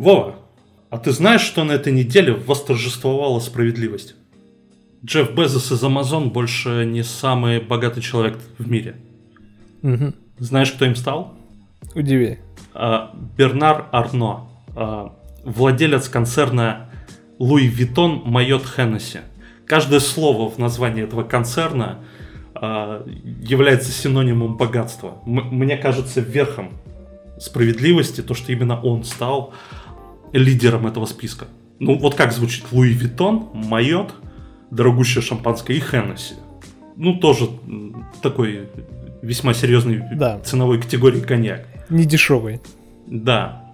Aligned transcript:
Вова, 0.00 0.36
а 0.88 0.96
ты 0.96 1.12
знаешь, 1.12 1.42
что 1.42 1.62
на 1.62 1.72
этой 1.72 1.92
неделе 1.92 2.32
восторжествовала 2.32 3.38
справедливость? 3.38 4.14
Джефф 5.04 5.34
Безос 5.34 5.72
из 5.72 5.82
Amazon 5.84 6.30
больше 6.30 6.86
не 6.86 7.02
самый 7.02 7.60
богатый 7.60 8.00
человек 8.00 8.38
в 8.56 8.66
мире. 8.66 8.96
Мгм. 9.82 10.14
Знаешь, 10.38 10.72
кто 10.72 10.86
им 10.86 10.96
стал? 10.96 11.34
Удиви. 11.94 12.38
А, 12.72 13.14
Бернар 13.36 13.88
Арно, 13.92 14.48
а, 14.74 15.14
владелец 15.44 16.08
концерна 16.08 16.88
Louis 17.38 17.66
Vuitton 17.66 18.22
Moët 18.24 18.64
Hennessy. 18.64 19.18
Каждое 19.66 20.00
слово 20.00 20.48
в 20.48 20.56
названии 20.56 21.04
этого 21.04 21.24
концерна 21.24 21.98
а, 22.54 23.06
является 23.06 23.92
синонимом 23.92 24.56
богатства. 24.56 25.18
М- 25.26 25.48
мне 25.50 25.76
кажется, 25.76 26.22
верхом 26.22 26.70
справедливости 27.38 28.22
то, 28.22 28.34
что 28.34 28.52
именно 28.52 28.80
он 28.80 29.04
стал 29.04 29.52
лидером 30.32 30.86
этого 30.86 31.06
списка. 31.06 31.46
Ну, 31.78 31.98
вот 31.98 32.14
как 32.14 32.32
звучит 32.32 32.64
Louis 32.72 32.92
Vuitton, 32.92 33.48
Moët, 33.54 34.14
дорогущее 34.70 35.22
шампанское 35.22 35.74
и 35.76 35.80
Hennessy. 35.80 36.34
Ну, 36.96 37.14
тоже 37.18 37.48
такой 38.22 38.68
весьма 39.22 39.54
серьезный 39.54 40.02
Да. 40.14 40.38
ценовой 40.40 40.80
категории 40.80 41.20
коньяк. 41.20 41.66
Не 41.88 42.04
дешевый. 42.04 42.60
Да, 43.06 43.64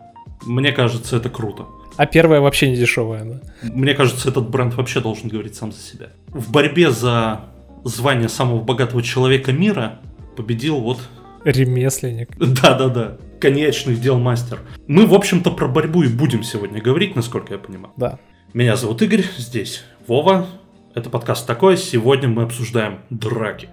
мне 0.44 0.72
кажется, 0.72 1.16
это 1.16 1.28
круто. 1.28 1.66
А 1.96 2.06
первая 2.06 2.40
вообще 2.40 2.70
не 2.70 2.76
дешевая, 2.76 3.24
да. 3.24 3.40
Мне 3.74 3.94
кажется, 3.94 4.28
этот 4.28 4.48
бренд 4.50 4.74
вообще 4.74 5.00
должен 5.00 5.28
говорить 5.28 5.54
сам 5.54 5.72
за 5.72 5.80
себя. 5.80 6.06
В 6.28 6.50
борьбе 6.52 6.90
за 6.90 7.40
звание 7.84 8.28
самого 8.28 8.60
богатого 8.62 9.02
человека 9.02 9.52
мира 9.52 9.98
победил 10.36 10.78
вот... 10.80 11.00
Ремесленник. 11.44 12.28
Да-да-да, 12.38 13.16
конечный 13.40 13.96
дел 13.96 14.18
мастер. 14.18 14.60
Мы, 14.86 15.06
в 15.06 15.14
общем-то, 15.14 15.50
про 15.50 15.68
борьбу 15.68 16.02
и 16.02 16.08
будем 16.08 16.42
сегодня 16.42 16.80
говорить, 16.80 17.16
насколько 17.16 17.54
я 17.54 17.58
понимаю. 17.58 17.92
Да. 17.96 18.18
Меня 18.54 18.76
зовут 18.76 19.02
Игорь, 19.02 19.24
здесь 19.36 19.84
Вова. 20.06 20.46
Это 20.94 21.10
подкаст 21.10 21.46
такой. 21.46 21.76
Сегодня 21.76 22.28
мы 22.28 22.42
обсуждаем 22.42 23.00
драки. 23.10 23.68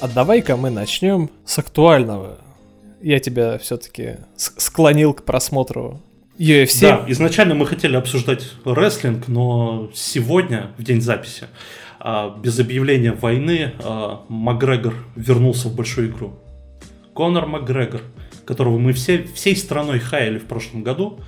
А 0.00 0.08
давай-ка 0.08 0.56
мы 0.56 0.70
начнем 0.70 1.28
с 1.44 1.58
актуального. 1.58 2.38
Я 3.02 3.18
тебя 3.18 3.58
все-таки 3.58 4.16
склонил 4.36 5.14
к 5.14 5.24
просмотру 5.24 6.00
UFC. 6.38 6.80
Да, 6.82 7.04
изначально 7.08 7.54
мы 7.54 7.66
хотели 7.66 7.96
обсуждать 7.96 8.50
рестлинг, 8.64 9.28
но 9.28 9.90
сегодня, 9.94 10.70
в 10.78 10.82
день 10.82 11.00
записи, 11.00 11.46
а, 11.98 12.36
без 12.38 12.58
объявления 12.58 13.12
войны, 13.12 13.72
а, 13.82 14.24
Макгрегор 14.28 14.94
вернулся 15.16 15.68
в 15.68 15.74
большую 15.74 16.08
игру. 16.10 16.38
Конор 17.14 17.46
Макгрегор, 17.46 18.02
которого 18.46 18.78
мы 18.78 18.92
все, 18.92 19.24
всей 19.34 19.56
страной 19.56 19.98
хаяли 19.98 20.38
в 20.38 20.44
прошлом 20.46 20.82
году. 20.82 21.20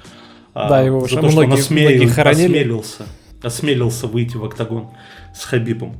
а, 0.54 0.68
Да, 0.68 0.82
его 0.82 1.00
за 1.00 1.20
то, 1.20 1.30
что 1.30 1.40
он 1.40 1.52
осмелил- 1.52 2.20
осмелился, 2.30 3.06
осмелился 3.42 4.06
выйти 4.06 4.36
в 4.36 4.44
октагон 4.44 4.90
с 5.34 5.44
Хабибом. 5.44 5.96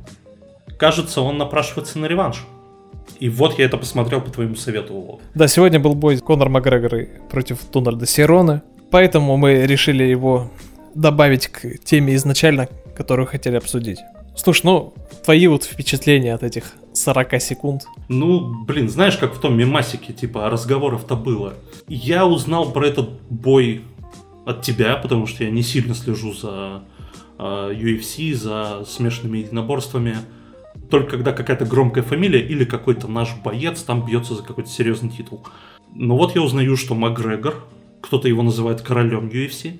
Кажется, 0.77 1.21
он 1.21 1.37
напрашивается 1.37 1.97
на 1.99 2.05
реванш. 2.07 2.45
И 3.19 3.29
вот 3.29 3.57
я 3.59 3.65
это 3.65 3.77
посмотрел 3.77 4.21
по 4.21 4.29
твоему 4.29 4.55
совету, 4.55 4.93
Вов. 4.93 5.21
Да, 5.33 5.47
сегодня 5.47 5.79
был 5.79 5.95
бой 5.95 6.17
Конор 6.17 6.49
Макгрегора 6.49 7.07
против 7.29 7.59
Дональда 7.71 8.05
Сирона, 8.05 8.63
поэтому 8.91 9.37
мы 9.37 9.65
решили 9.65 10.03
его 10.03 10.51
добавить 10.95 11.47
к 11.47 11.77
теме 11.83 12.15
изначально, 12.15 12.67
которую 12.95 13.27
хотели 13.27 13.55
обсудить. 13.55 13.99
Слушай, 14.35 14.61
ну, 14.65 14.93
твои 15.23 15.47
вот 15.47 15.63
впечатления 15.63 16.33
от 16.33 16.43
этих 16.43 16.73
40 16.93 17.41
секунд. 17.41 17.83
Ну, 18.09 18.63
блин, 18.65 18.89
знаешь, 18.89 19.17
как 19.17 19.35
в 19.35 19.39
том 19.39 19.57
мемасике, 19.57 20.13
типа, 20.13 20.47
а 20.47 20.49
разговоров-то 20.49 21.15
было. 21.15 21.53
Я 21.87 22.25
узнал 22.25 22.71
про 22.71 22.87
этот 22.87 23.09
бой 23.29 23.83
от 24.45 24.61
тебя, 24.61 24.95
потому 24.97 25.27
что 25.27 25.43
я 25.43 25.51
не 25.51 25.61
сильно 25.61 25.95
слежу 25.95 26.33
за 26.33 26.83
э, 27.37 27.43
UFC, 27.43 28.33
за 28.33 28.83
смешанными 28.87 29.39
единоборствами. 29.39 30.17
Только 30.93 31.09
когда 31.09 31.33
какая-то 31.33 31.65
громкая 31.65 32.03
фамилия 32.03 32.39
или 32.39 32.65
какой-то 32.65 33.07
наш 33.07 33.35
боец 33.43 33.81
там 33.81 34.05
бьется 34.05 34.35
за 34.35 34.43
какой-то 34.43 34.69
серьезный 34.69 35.09
титул. 35.09 35.43
Но 35.91 36.15
вот 36.15 36.35
я 36.35 36.43
узнаю, 36.43 36.77
что 36.77 36.93
Макгрегор, 36.93 37.65
кто-то 37.99 38.27
его 38.27 38.43
называет 38.43 38.81
королем 38.81 39.27
UFC, 39.27 39.79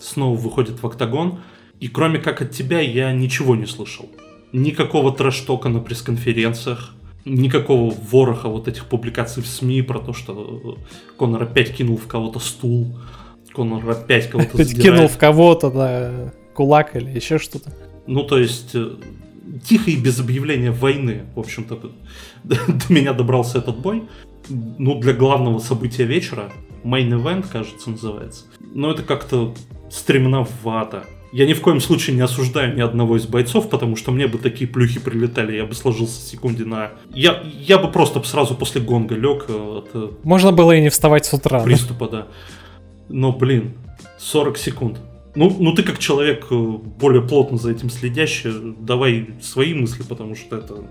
снова 0.00 0.34
выходит 0.34 0.82
в 0.82 0.86
октагон. 0.86 1.40
И 1.80 1.88
кроме 1.88 2.18
как 2.18 2.40
от 2.40 2.52
тебя 2.52 2.80
я 2.80 3.12
ничего 3.12 3.56
не 3.56 3.66
слышал. 3.66 4.08
Никакого 4.52 5.12
трэш-тока 5.12 5.68
на 5.68 5.80
пресс-конференциях, 5.80 6.94
никакого 7.26 7.92
вороха 8.10 8.48
вот 8.48 8.66
этих 8.66 8.86
публикаций 8.86 9.42
в 9.42 9.46
СМИ 9.46 9.82
про 9.82 9.98
то, 9.98 10.14
что 10.14 10.78
Конор 11.18 11.42
опять 11.42 11.76
кинул 11.76 11.98
в 11.98 12.06
кого-то 12.06 12.38
стул, 12.38 12.98
Конор 13.52 13.86
опять 13.90 14.30
кого-то 14.30 14.56
задирает. 14.64 14.82
кинул 14.82 15.08
в 15.08 15.18
кого-то, 15.18 15.70
да, 15.70 16.32
кулак 16.54 16.96
или 16.96 17.10
еще 17.10 17.38
что-то. 17.38 17.70
Ну, 18.06 18.22
то 18.22 18.38
есть, 18.38 18.74
э, 18.74 18.92
тихо 19.62 19.90
и 19.90 19.96
без 19.96 20.20
объявления 20.20 20.70
войны, 20.70 21.24
в 21.34 21.40
общем-то, 21.40 21.92
до 22.44 22.58
меня 22.88 23.12
добрался 23.12 23.58
этот 23.58 23.78
бой. 23.78 24.04
Ну, 24.48 25.00
для 25.00 25.14
главного 25.14 25.58
события 25.58 26.04
вечера, 26.04 26.52
Main 26.84 27.10
Event, 27.10 27.46
кажется, 27.50 27.90
называется. 27.90 28.44
Но 28.60 28.90
это 28.90 29.02
как-то 29.02 29.54
стремновато. 29.90 31.04
Я 31.32 31.46
ни 31.46 31.52
в 31.52 31.62
коем 31.62 31.80
случае 31.80 32.14
не 32.14 32.22
осуждаю 32.22 32.76
ни 32.76 32.80
одного 32.80 33.16
из 33.16 33.26
бойцов, 33.26 33.68
потому 33.68 33.96
что 33.96 34.12
мне 34.12 34.28
бы 34.28 34.38
такие 34.38 34.68
плюхи 34.68 35.00
прилетали, 35.00 35.56
я 35.56 35.64
бы 35.64 35.74
сложился 35.74 36.20
секунде 36.20 36.64
на... 36.64 36.92
Я, 37.12 37.42
я 37.42 37.78
бы 37.78 37.90
просто 37.90 38.22
сразу 38.22 38.54
после 38.54 38.80
гонга 38.80 39.16
лег 39.16 39.46
э, 39.48 39.52
от 39.52 39.88
э, 39.94 40.10
Можно 40.22 40.52
было 40.52 40.72
и 40.72 40.80
не 40.80 40.90
вставать 40.90 41.26
с 41.26 41.32
утра. 41.32 41.58
да? 41.58 41.64
приступа, 41.64 42.08
да. 42.08 42.26
Но, 43.08 43.32
блин, 43.32 43.74
40 44.18 44.58
секунд. 44.58 44.98
Ну, 45.34 45.54
ну 45.58 45.74
ты 45.74 45.82
как 45.82 45.98
человек 45.98 46.46
э, 46.50 46.54
более 46.54 47.22
плотно 47.22 47.58
за 47.58 47.72
этим 47.72 47.90
следящий, 47.90 48.74
давай 48.78 49.30
свои 49.42 49.74
мысли, 49.74 50.02
потому 50.02 50.34
что 50.36 50.56
это 50.56 50.84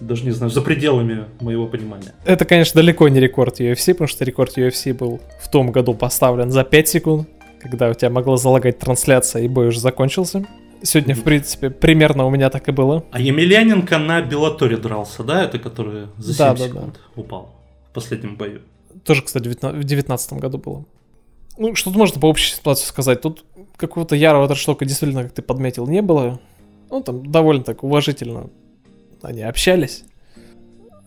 даже 0.00 0.24
не 0.24 0.30
знаю, 0.30 0.50
за 0.50 0.60
пределами 0.60 1.24
моего 1.40 1.66
понимания. 1.66 2.14
Это, 2.24 2.44
конечно, 2.44 2.80
далеко 2.80 3.08
не 3.08 3.20
рекорд 3.20 3.60
UFC, 3.60 3.92
потому 3.92 4.08
что 4.08 4.24
рекорд 4.24 4.56
UFC 4.58 4.92
был 4.94 5.20
в 5.40 5.50
том 5.50 5.72
году 5.72 5.94
поставлен 5.94 6.50
за 6.50 6.64
5 6.64 6.88
секунд, 6.88 7.28
когда 7.60 7.90
у 7.90 7.94
тебя 7.94 8.10
могла 8.10 8.36
залагать 8.36 8.78
трансляция 8.78 9.42
и 9.42 9.48
бой 9.48 9.68
уже 9.68 9.80
закончился. 9.80 10.46
Сегодня, 10.82 11.14
в 11.14 11.22
принципе, 11.22 11.70
примерно 11.70 12.26
у 12.26 12.30
меня 12.30 12.50
так 12.50 12.68
и 12.68 12.72
было. 12.72 13.04
А 13.10 13.18
Емельяненко 13.18 13.98
на 13.98 14.20
Белаторе 14.20 14.76
дрался, 14.76 15.22
да? 15.24 15.44
Это 15.44 15.58
который 15.58 16.08
за 16.18 16.34
7 16.34 16.38
Да, 16.38 16.52
да, 16.52 16.58
да. 16.58 16.68
секунд 16.68 17.00
упал 17.16 17.54
в 17.90 17.94
последнем 17.94 18.36
бою. 18.36 18.60
Тоже, 19.04 19.22
кстати, 19.22 19.48
в 19.48 19.52
19 19.52 19.80
в 19.80 19.84
19 19.84 20.32
году 20.34 20.58
было. 20.58 20.84
Ну, 21.58 21.74
что 21.74 21.90
тут 21.90 21.98
можно 21.98 22.20
по 22.20 22.26
общей 22.26 22.54
ситуации 22.54 22.86
сказать? 22.86 23.20
Тут 23.20 23.44
какого-то 23.76 24.16
ярого 24.16 24.46
трэш-тока 24.48 24.84
действительно, 24.84 25.24
как 25.24 25.32
ты 25.32 25.42
подметил, 25.42 25.86
не 25.86 26.02
было. 26.02 26.40
Ну, 26.90 27.02
там 27.02 27.30
довольно 27.30 27.62
так 27.64 27.82
уважительно 27.84 28.50
они 29.22 29.42
общались. 29.42 30.04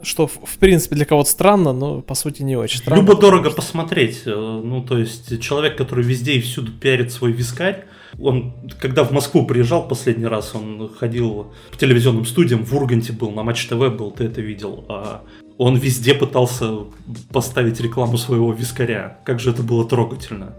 Что, 0.01 0.27
в, 0.27 0.39
в 0.43 0.57
принципе, 0.59 0.95
для 0.95 1.05
кого-то 1.05 1.29
странно, 1.29 1.73
но 1.73 2.01
по 2.01 2.13
сути 2.13 2.43
не 2.43 2.55
очень 2.55 2.79
странно. 2.79 2.99
Любо-дорого 3.01 3.49
посмотреть. 3.49 4.21
э, 4.25 4.31
Ну, 4.63 4.83
то 4.83 4.97
есть, 4.97 5.41
человек, 5.41 5.75
который 5.75 6.03
везде 6.03 6.33
и 6.33 6.41
всюду 6.41 6.71
пиарит 6.71 7.11
свой 7.11 7.31
вискарь, 7.31 7.85
он, 8.19 8.53
когда 8.79 9.03
в 9.03 9.11
Москву 9.11 9.45
приезжал 9.45 9.87
последний 9.87 10.27
раз, 10.27 10.53
он 10.53 10.89
ходил 10.93 11.51
по 11.71 11.77
телевизионным 11.77 12.25
студиям, 12.25 12.63
в 12.63 12.73
Урганте 12.75 13.11
был, 13.11 13.31
на 13.31 13.43
Матч 13.43 13.65
ТВ 13.67 13.73
был, 13.97 14.11
ты 14.11 14.25
это 14.25 14.39
видел. 14.41 14.85
а 14.87 15.23
Он 15.57 15.75
везде 15.75 16.13
пытался 16.13 16.71
поставить 17.31 17.79
рекламу 17.79 18.17
своего 18.17 18.53
вискаря. 18.53 19.17
Как 19.25 19.39
же 19.39 19.51
это 19.51 19.63
было 19.63 19.87
трогательно. 19.87 20.53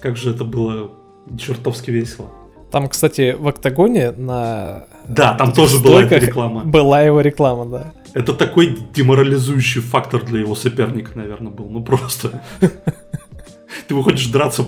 Как 0.00 0.16
же 0.16 0.30
это 0.30 0.44
было 0.44 0.90
чертовски 1.38 1.90
весело. 1.90 2.30
Там, 2.70 2.88
кстати, 2.88 3.36
в 3.38 3.46
октагоне 3.48 4.10
на 4.10 4.86
Да, 5.08 5.34
там 5.34 5.52
тоже 5.52 5.78
была 5.78 6.00
эта 6.00 6.08
стойках 6.08 6.28
реклама. 6.28 6.64
Была 6.64 7.02
его 7.02 7.20
реклама, 7.20 7.66
да. 7.66 7.92
Это 8.12 8.34
такой 8.34 8.78
деморализующий 8.94 9.80
фактор 9.80 10.24
для 10.24 10.40
его 10.40 10.54
соперника, 10.54 11.12
наверное, 11.14 11.52
был. 11.52 11.68
Ну 11.70 11.82
просто. 11.82 12.42
Ты 13.88 13.94
выходишь 13.94 14.26
драться 14.26 14.64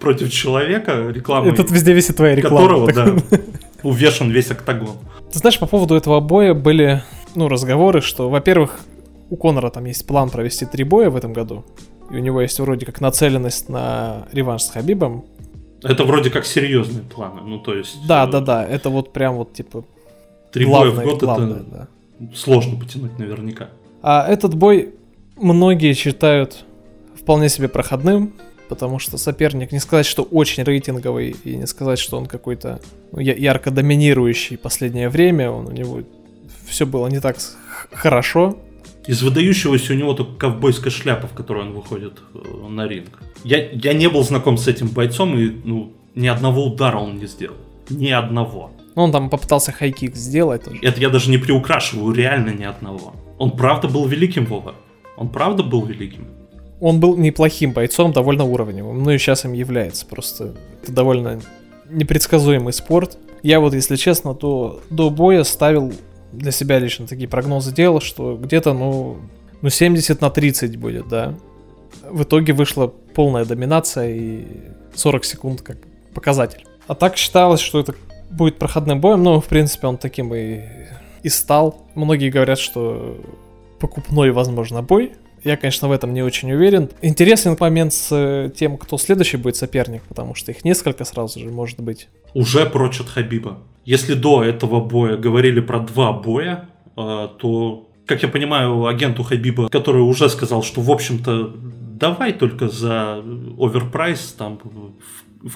против 0.00 0.30
человека, 0.32 1.08
рекламой 1.08 1.52
И 1.52 1.54
тут 1.54 1.70
везде 1.70 1.92
висит 1.92 2.16
твоя 2.16 2.34
реклама. 2.34 2.56
которого, 2.56 2.92
да, 2.92 3.14
увешан 3.82 4.30
весь 4.30 4.50
октагон. 4.50 4.96
Ты 5.32 5.38
знаешь, 5.38 5.58
по 5.58 5.66
поводу 5.66 5.94
этого 5.94 6.20
боя 6.20 6.54
были, 6.54 7.02
ну, 7.34 7.48
разговоры, 7.48 8.00
что, 8.02 8.28
во-первых, 8.28 8.80
у 9.32 9.36
Конора 9.36 9.70
там 9.70 9.86
есть 9.86 10.06
план 10.06 10.28
провести 10.28 10.66
три 10.66 10.84
боя 10.84 11.08
в 11.08 11.16
этом 11.16 11.32
году. 11.32 11.64
И 12.10 12.16
у 12.16 12.18
него 12.18 12.42
есть 12.42 12.60
вроде 12.60 12.84
как 12.84 13.00
нацеленность 13.00 13.70
на 13.70 14.28
реванш 14.30 14.64
с 14.64 14.70
Хабибом. 14.70 15.24
Это 15.82 16.04
вроде 16.04 16.28
как 16.28 16.44
серьезные 16.44 17.02
планы. 17.02 17.40
Ну, 17.40 17.58
то 17.58 17.74
есть... 17.74 18.06
Да, 18.06 18.24
э, 18.24 18.30
да, 18.30 18.40
да, 18.40 18.66
это 18.66 18.90
вот 18.90 19.14
прям 19.14 19.36
вот 19.36 19.54
типа 19.54 19.84
Три 20.52 20.66
боя 20.66 20.90
в 20.90 20.94
главное, 20.94 21.04
год 21.06 21.22
главное, 21.22 21.56
это 21.60 21.88
да. 22.18 22.26
сложно 22.34 22.78
потянуть 22.78 23.18
наверняка. 23.18 23.70
А 24.02 24.26
этот 24.28 24.54
бой 24.54 24.94
многие 25.36 25.94
считают 25.94 26.66
вполне 27.14 27.48
себе 27.48 27.68
проходным, 27.68 28.34
потому 28.68 28.98
что 28.98 29.16
соперник, 29.16 29.72
не 29.72 29.78
сказать, 29.78 30.04
что 30.04 30.24
очень 30.24 30.62
рейтинговый, 30.62 31.34
и 31.44 31.56
не 31.56 31.66
сказать, 31.66 31.98
что 31.98 32.18
он 32.18 32.26
какой-то 32.26 32.80
ну, 33.12 33.20
ярко 33.20 33.70
доминирующий 33.70 34.58
последнее 34.58 35.08
время, 35.08 35.50
он 35.50 35.68
у 35.68 35.72
него 35.72 36.02
все 36.66 36.84
было 36.84 37.06
не 37.06 37.20
так 37.20 37.38
хорошо. 37.92 38.58
Из 39.06 39.22
выдающегося 39.22 39.92
у 39.92 39.96
него 39.96 40.14
только 40.14 40.34
ковбойская 40.36 40.90
шляпа, 40.90 41.26
в 41.26 41.32
которой 41.32 41.64
он 41.64 41.72
выходит 41.72 42.20
э, 42.34 42.66
на 42.68 42.86
ринг. 42.86 43.20
Я, 43.42 43.70
я 43.70 43.94
не 43.94 44.08
был 44.08 44.22
знаком 44.22 44.56
с 44.56 44.68
этим 44.68 44.88
бойцом, 44.88 45.36
и 45.36 45.50
ну, 45.64 45.92
ни 46.14 46.28
одного 46.28 46.66
удара 46.66 46.98
он 46.98 47.16
не 47.16 47.26
сделал. 47.26 47.56
Ни 47.90 48.10
одного. 48.10 48.70
Ну, 48.94 49.02
он 49.02 49.12
там 49.12 49.30
попытался 49.30 49.72
хайкик 49.72 50.14
сделать. 50.14 50.64
Тоже. 50.64 50.78
Это 50.82 51.00
я 51.00 51.08
даже 51.08 51.30
не 51.30 51.38
приукрашиваю, 51.38 52.14
реально 52.14 52.50
ни 52.50 52.64
одного. 52.64 53.14
Он 53.38 53.50
правда 53.50 53.88
был 53.88 54.06
великим, 54.06 54.46
Вова. 54.46 54.74
Он 55.16 55.28
правда 55.28 55.62
был 55.62 55.84
великим. 55.84 56.26
Он 56.80 57.00
был 57.00 57.16
неплохим 57.16 57.72
бойцом, 57.72 58.12
довольно 58.12 58.44
уровневым. 58.44 59.02
Ну 59.02 59.10
и 59.10 59.18
сейчас 59.18 59.44
им 59.44 59.52
является. 59.52 60.06
Просто 60.06 60.54
это 60.82 60.92
довольно 60.92 61.40
непредсказуемый 61.90 62.72
спорт. 62.72 63.18
Я 63.42 63.60
вот, 63.60 63.74
если 63.74 63.96
честно, 63.96 64.34
то 64.34 64.80
до 64.90 65.10
боя 65.10 65.44
ставил 65.44 65.92
для 66.32 66.52
себя 66.52 66.78
лично 66.78 67.06
такие 67.06 67.28
прогнозы 67.28 67.72
делал, 67.72 68.00
что 68.00 68.36
где-то, 68.36 68.72
ну, 68.72 69.18
ну 69.60 69.68
70 69.68 70.20
на 70.20 70.30
30 70.30 70.76
будет, 70.76 71.08
да. 71.08 71.34
В 72.10 72.22
итоге 72.22 72.52
вышла 72.52 72.88
полная 72.88 73.44
доминация 73.44 74.10
и 74.10 74.46
40 74.94 75.24
секунд 75.24 75.62
как 75.62 75.76
показатель. 76.14 76.64
А 76.86 76.94
так 76.94 77.16
считалось, 77.16 77.60
что 77.60 77.80
это 77.80 77.94
будет 78.30 78.58
проходным 78.58 79.00
боем, 79.00 79.22
но, 79.22 79.40
в 79.40 79.46
принципе, 79.46 79.86
он 79.86 79.98
таким 79.98 80.34
и, 80.34 80.60
и 81.22 81.28
стал. 81.28 81.86
Многие 81.94 82.30
говорят, 82.30 82.58
что 82.58 83.20
покупной, 83.78 84.30
возможно, 84.30 84.82
бой. 84.82 85.12
Я, 85.44 85.56
конечно, 85.56 85.88
в 85.88 85.92
этом 85.92 86.14
не 86.14 86.22
очень 86.22 86.52
уверен. 86.52 86.88
Интересный 87.02 87.56
момент 87.58 87.92
с 87.92 88.08
э, 88.12 88.50
тем, 88.54 88.78
кто 88.78 88.96
следующий 88.96 89.36
будет 89.36 89.56
соперник, 89.56 90.02
потому 90.04 90.34
что 90.34 90.52
их 90.52 90.64
несколько 90.64 91.04
сразу 91.04 91.40
же 91.40 91.50
может 91.50 91.80
быть. 91.80 92.08
Уже 92.34 92.66
прочь 92.66 93.00
от 93.00 93.08
Хабиба. 93.08 93.58
Если 93.84 94.14
до 94.14 94.42
этого 94.42 94.80
боя 94.80 95.16
говорили 95.16 95.60
про 95.60 95.80
два 95.80 96.12
боя, 96.12 96.68
э, 96.96 97.28
то, 97.38 97.88
как 98.06 98.22
я 98.22 98.28
понимаю, 98.28 98.86
агенту 98.86 99.22
Хабиба, 99.22 99.68
который 99.68 100.02
уже 100.02 100.28
сказал, 100.28 100.62
что, 100.62 100.80
в 100.80 100.90
общем-то, 100.90 101.52
давай 102.00 102.32
только 102.32 102.68
за 102.68 103.22
оверпрайс, 103.58 104.34
там, 104.38 104.58
в 104.62 104.92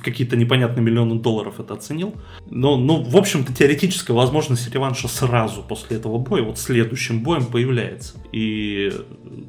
какие-то 0.03 0.37
непонятные 0.37 0.83
миллионы 0.85 1.17
долларов 1.21 1.61
это 1.61 1.75
оценил. 1.75 2.15
Но, 2.50 2.77
ну, 2.77 3.03
в 3.03 3.17
общем-то, 3.17 3.53
теоретическая 3.53 4.12
возможность 4.12 4.73
реванша 4.73 5.09
сразу 5.09 5.62
после 5.62 5.97
этого 5.97 6.19
боя, 6.19 6.43
вот 6.43 6.59
следующим 6.59 7.23
боем 7.23 7.47
появляется. 7.47 8.15
И 8.33 8.93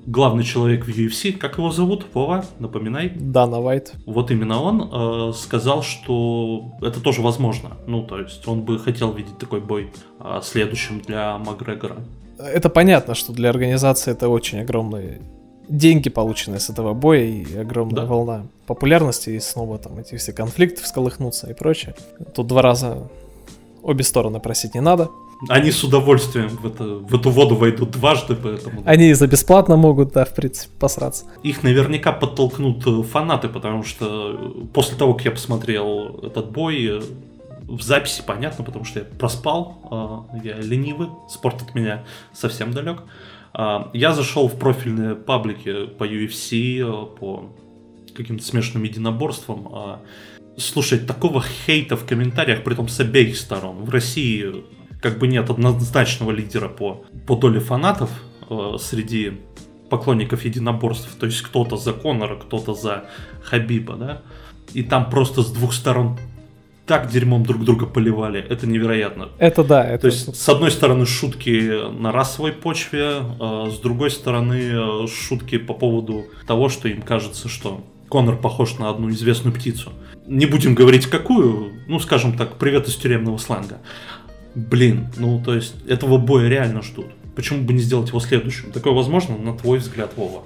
главный 0.06 0.44
человек 0.44 0.86
в 0.86 0.90
UFC, 0.90 1.34
как 1.34 1.58
его 1.58 1.72
зовут? 1.72 2.06
Вова, 2.14 2.46
напоминай. 2.60 3.10
Дана 3.10 3.60
Вайт. 3.60 3.94
Вот 4.06 4.32
именно 4.32 4.62
он 4.62 4.90
э, 4.92 5.34
сказал, 5.34 5.84
что 5.84 6.74
это 6.82 7.02
тоже 7.02 7.22
возможно. 7.22 7.78
Ну, 7.88 8.04
то 8.04 8.20
есть 8.20 8.48
он 8.48 8.62
бы 8.62 8.80
хотел 8.80 9.14
видеть 9.14 9.38
такой 9.38 9.62
бой 9.62 9.92
э, 10.20 10.40
следующим 10.44 11.02
для 11.02 11.38
Макгрегора. 11.38 11.98
Это 12.40 12.70
понятно, 12.70 13.16
что 13.16 13.34
для 13.34 13.50
организации 13.50 14.12
это 14.12 14.30
очень 14.30 14.60
огромный 14.60 15.22
деньги, 15.70 16.10
полученные 16.10 16.60
с 16.60 16.70
этого 16.70 16.94
боя, 16.94 17.24
и 17.24 17.58
огромная 17.58 18.04
да. 18.04 18.06
волна 18.06 18.48
популярности, 18.66 19.32
и 19.32 19.40
снова 19.40 19.78
там 19.78 19.98
эти 20.00 20.16
все 20.16 20.34
конфликты 20.34 20.84
всколыхнуться 20.84 21.50
и 21.50 21.54
прочее. 21.54 21.96
Тут 22.34 22.48
два 22.48 22.62
раза 22.62 23.10
обе 23.84 24.04
стороны 24.04 24.40
просить 24.40 24.76
не 24.76 24.82
надо. 24.82 25.10
Они 25.50 25.72
с 25.72 25.84
удовольствием 25.84 26.50
в, 26.50 26.66
это, 26.66 26.84
в 26.84 27.14
эту 27.14 27.30
воду 27.30 27.56
войдут 27.56 27.92
дважды, 27.92 28.36
поэтому... 28.36 28.82
Они 28.86 29.10
и 29.10 29.14
за 29.14 29.28
бесплатно 29.28 29.78
могут, 29.78 30.14
да, 30.14 30.26
в 30.26 30.34
принципе, 30.34 30.72
посраться. 30.80 31.26
Их 31.44 31.62
наверняка 31.62 32.12
подтолкнут 32.12 32.86
э, 32.88 33.04
фанаты, 33.04 33.48
потому 33.48 33.84
что 33.84 34.06
э, 34.34 34.66
после 34.74 34.98
того, 34.98 35.14
как 35.14 35.26
я 35.26 35.32
посмотрел 35.32 36.20
этот 36.24 36.52
бой, 36.52 36.86
э, 36.86 37.02
в 37.68 37.82
записи 37.82 38.24
понятно, 38.26 38.64
потому 38.64 38.86
что 38.86 39.00
я 39.00 39.06
проспал, 39.06 40.26
я 40.42 40.56
ленивый, 40.56 41.10
спорт 41.30 41.62
от 41.62 41.76
меня 41.76 42.06
совсем 42.34 42.72
далек. 42.72 43.04
А, 43.54 43.90
я 43.94 44.14
зашел 44.14 44.48
в 44.48 44.58
профильные 44.58 45.16
паблики 45.16 45.88
по 45.88 46.04
UFC, 46.06 46.80
э, 46.80 47.18
по 47.20 47.54
каким-то 48.16 48.44
смешанным 48.44 48.84
единоборствам. 48.84 49.68
А, 49.72 50.02
слушай, 50.58 51.00
такого 51.00 51.42
хейта 51.42 51.96
в 51.96 52.06
комментариях, 52.06 52.64
при 52.64 52.76
том 52.76 52.88
с 52.88 53.00
обеих 53.00 53.38
сторон. 53.38 53.84
В 53.84 53.90
России 53.90 54.66
как 55.02 55.20
бы 55.20 55.28
нет 55.28 55.50
однозначного 55.50 56.32
лидера 56.32 56.70
по, 56.70 57.06
по 57.26 57.36
доле 57.36 57.60
фанатов 57.60 58.10
э, 58.50 58.78
среди 58.80 59.40
поклонников 59.90 60.46
единоборств. 60.46 61.16
То 61.20 61.26
есть 61.26 61.42
кто-то 61.42 61.78
за 61.78 61.94
Конора, 61.94 62.36
кто-то 62.36 62.74
за 62.74 63.06
Хабиба, 63.44 63.96
да. 63.96 64.22
И 64.74 64.84
там 64.84 65.10
просто 65.10 65.44
с 65.44 65.52
двух 65.52 65.74
сторон 65.74 66.18
так 66.88 67.10
дерьмом 67.10 67.44
друг 67.44 67.64
друга 67.64 67.86
поливали. 67.86 68.40
Это 68.40 68.66
невероятно. 68.66 69.30
Это 69.38 69.64
да. 69.64 69.86
Это... 69.86 70.04
То 70.04 70.08
есть, 70.08 70.36
с 70.36 70.50
одной 70.50 70.72
стороны, 70.72 71.06
шутки 71.06 71.92
на 71.92 72.12
расовой 72.12 72.54
почве, 72.54 73.18
а 73.40 73.70
с 73.70 73.80
другой 73.80 74.10
стороны, 74.10 75.04
э, 75.04 75.08
шутки 75.08 75.58
по 75.58 75.74
поводу 75.74 76.26
того, 76.48 76.70
что 76.70 76.88
им 76.88 77.02
кажется, 77.02 77.50
что 77.50 77.84
Конор 78.10 78.38
похож 78.38 78.78
на 78.78 78.90
одну 78.90 79.10
известную 79.10 79.54
птицу. 79.54 79.92
Не 80.26 80.46
будем 80.46 80.76
говорить 80.76 81.08
какую, 81.08 81.74
ну, 81.88 82.00
скажем 82.00 82.38
так, 82.38 82.56
привет 82.58 82.88
из 82.88 82.96
тюремного 82.96 83.38
сленга. 83.38 83.80
Блин, 84.56 85.08
ну, 85.18 85.42
то 85.44 85.54
есть, 85.54 85.76
этого 85.88 86.18
боя 86.18 86.48
реально 86.48 86.82
ждут. 86.82 87.08
Почему 87.36 87.64
бы 87.64 87.74
не 87.74 87.82
сделать 87.82 88.10
его 88.10 88.20
следующим? 88.20 88.72
Такое 88.72 88.94
возможно, 88.94 89.38
на 89.38 89.58
твой 89.58 89.80
взгляд, 89.80 90.12
Вова? 90.16 90.44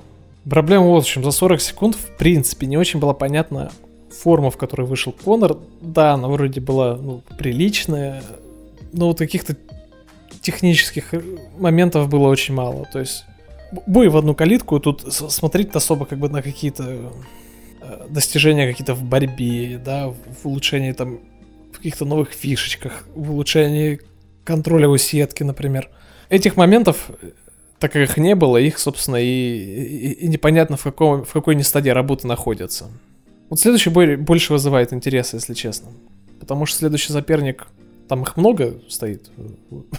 Проблема 0.50 0.86
вот 0.86 1.06
в 1.06 1.08
чем. 1.08 1.24
За 1.24 1.32
40 1.32 1.62
секунд, 1.62 1.96
в 1.96 2.18
принципе, 2.18 2.66
не 2.66 2.78
очень 2.78 3.00
было 3.00 3.14
понятно, 3.14 3.72
форма, 4.22 4.52
в 4.52 4.58
которой 4.58 4.86
вышел 4.88 5.12
Конор, 5.12 5.58
да, 5.82 6.14
она 6.14 6.28
вроде 6.28 6.62
была 6.62 6.96
ну, 6.96 7.24
приличная, 7.38 8.24
но 8.94 9.08
вот 9.08 9.18
каких-то 9.18 9.56
технических 10.42 11.14
моментов 11.58 12.08
было 12.10 12.28
очень 12.28 12.54
мало. 12.54 12.88
То 12.92 13.00
есть 13.00 13.26
бой 13.88 14.10
в 14.10 14.18
одну 14.18 14.36
калитку, 14.36 14.80
тут 14.80 15.12
смотреть 15.12 15.76
особо 15.76 16.06
как 16.06 16.20
бы 16.20 16.30
на 16.30 16.42
какие-то 16.42 17.12
э, 17.82 18.08
достижения 18.10 18.70
какие-то 18.70 18.94
в 18.94 19.04
борьбе, 19.04 19.82
да, 19.84 20.10
в 20.10 20.46
улучшении 20.46 20.92
там 20.92 21.20
каких-то 21.74 22.06
новых 22.06 22.32
фишечках, 22.32 23.08
в 23.16 23.32
улучшении 23.32 24.00
контроля 24.44 24.88
у 24.88 24.98
сетки, 24.98 25.44
например. 25.44 25.90
Этих 26.30 26.58
моментов, 26.58 27.10
так 27.80 27.92
как 27.92 28.04
их 28.04 28.18
не 28.18 28.36
было, 28.36 28.58
их, 28.58 28.78
собственно, 28.78 29.18
и, 29.18 29.26
и, 29.26 30.12
и 30.12 30.28
непонятно 30.28 30.78
в, 30.78 30.84
каком, 30.84 31.26
в 31.26 31.34
какой 31.34 31.56
не 31.56 31.64
стадии 31.64 31.90
работы 31.90 32.28
находятся. 32.28 32.90
Вот 33.52 33.60
следующий 33.60 33.90
бой 33.90 34.16
больше 34.16 34.54
вызывает 34.54 34.94
интерес, 34.94 35.34
если 35.34 35.54
честно. 35.54 35.90
Потому 36.40 36.66
что 36.66 36.78
следующий 36.78 37.12
соперник, 37.12 37.68
там 38.08 38.24
их 38.24 38.38
много 38.38 38.80
стоит 38.88 39.30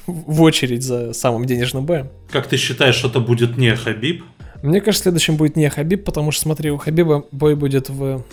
в 0.06 0.40
очередь 0.40 0.82
за 0.82 1.12
самым 1.12 1.44
денежным 1.44 1.84
боем. 1.84 2.08
Как 2.30 2.46
ты 2.46 2.56
считаешь, 2.56 3.04
это 3.04 3.20
будет 3.20 3.58
не 3.58 3.76
Хабиб? 3.76 4.24
Мне 4.62 4.80
кажется, 4.80 5.02
следующим 5.02 5.36
будет 5.36 5.56
не 5.56 5.68
Хабиб, 5.68 6.02
потому 6.02 6.30
что, 6.30 6.44
смотри, 6.44 6.70
у 6.70 6.78
Хабиба 6.78 7.26
бой 7.30 7.54
будет 7.54 7.90
в... 7.90 8.24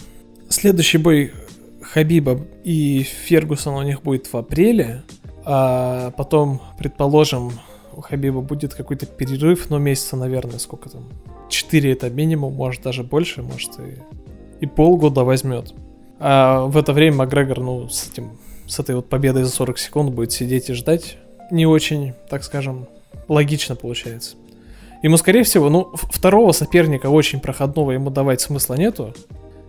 Следующий 0.48 0.98
бой 0.98 1.34
Хабиба 1.82 2.39
и 2.63 3.03
Фергусона 3.03 3.79
у 3.79 3.84
них 3.84 4.01
будет 4.03 4.32
в 4.32 4.38
апреле, 4.38 5.03
а 5.44 6.12
потом, 6.12 6.62
предположим, 6.77 7.51
у 7.94 8.00
Хабиба 8.00 8.39
будет 8.39 8.74
какой-то 8.74 9.05
перерыв, 9.05 9.70
но 9.70 9.79
месяца, 9.79 10.15
наверное, 10.15 10.60
сколько 10.60 10.89
там? 10.89 11.10
Четыре 11.50 11.91
это 11.91 12.10
минимум, 12.10 12.53
может 12.53 12.84
даже 12.84 13.03
больше, 13.03 13.41
может 13.41 13.72
и 13.79 13.98
и 14.60 14.66
полгода 14.66 15.24
возьмет. 15.24 15.74
А 16.20 16.66
в 16.66 16.78
это 16.78 16.94
время 16.94 17.18
Макгрегор, 17.18 17.60
ну, 17.60 17.89
с 17.89 18.10
этим, 18.10 18.38
с 18.68 18.80
этой 18.80 18.96
вот 18.96 19.08
победой 19.08 19.44
за 19.44 19.51
40 19.51 19.78
секунд 19.80 20.13
будет 20.13 20.32
сидеть 20.32 20.70
и 20.70 20.74
ждать. 20.74 21.18
Не 21.50 21.66
очень, 21.66 22.13
так 22.30 22.44
скажем, 22.44 22.88
логично 23.28 23.75
получается. 23.75 24.36
Ему, 25.01 25.16
скорее 25.18 25.44
всего, 25.44 25.70
ну, 25.70 25.92
второго 25.94 26.51
соперника 26.51 27.08
очень 27.08 27.39
проходного 27.39 27.92
ему 27.92 28.10
давать 28.10 28.42
смысла 28.42 28.75
нету. 28.75 29.13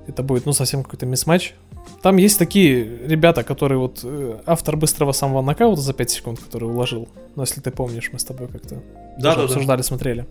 Это 0.08 0.24
будет, 0.24 0.44
ну, 0.44 0.52
совсем 0.52 0.82
какой-то 0.82 1.06
мисс-матч. 1.06 1.54
Там 2.02 2.16
есть 2.16 2.38
такие 2.38 2.82
ребята, 3.06 3.44
которые 3.44 3.78
вот 3.78 4.00
э, 4.02 4.40
автор 4.46 4.76
быстрого 4.76 5.12
самого 5.12 5.42
нокаута 5.42 5.80
за 5.80 5.92
5 5.92 6.10
секунд, 6.10 6.40
который 6.40 6.64
уложил. 6.64 7.08
Ну, 7.36 7.42
если 7.42 7.60
ты 7.60 7.70
помнишь, 7.70 8.10
мы 8.12 8.18
с 8.18 8.24
тобой 8.24 8.48
как-то 8.48 8.82
да, 9.18 9.36
да, 9.36 9.44
обсуждали, 9.44 9.78
да. 9.78 9.84
смотрели. 9.84 10.26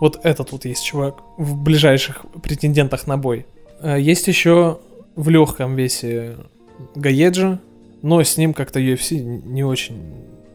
Вот 0.00 0.20
этот 0.22 0.52
вот 0.52 0.64
есть 0.64 0.84
чувак 0.84 1.22
в 1.36 1.56
ближайших 1.56 2.24
претендентах 2.42 3.06
на 3.06 3.16
бой. 3.16 3.46
Э, 3.80 4.00
есть 4.00 4.28
еще 4.28 4.80
в 5.16 5.28
легком 5.28 5.76
весе 5.76 6.36
Гаеджа, 6.94 7.60
но 8.02 8.22
с 8.22 8.36
ним 8.36 8.54
как-то 8.54 8.80
UFC 8.80 9.18
не 9.18 9.64
очень 9.64 10.00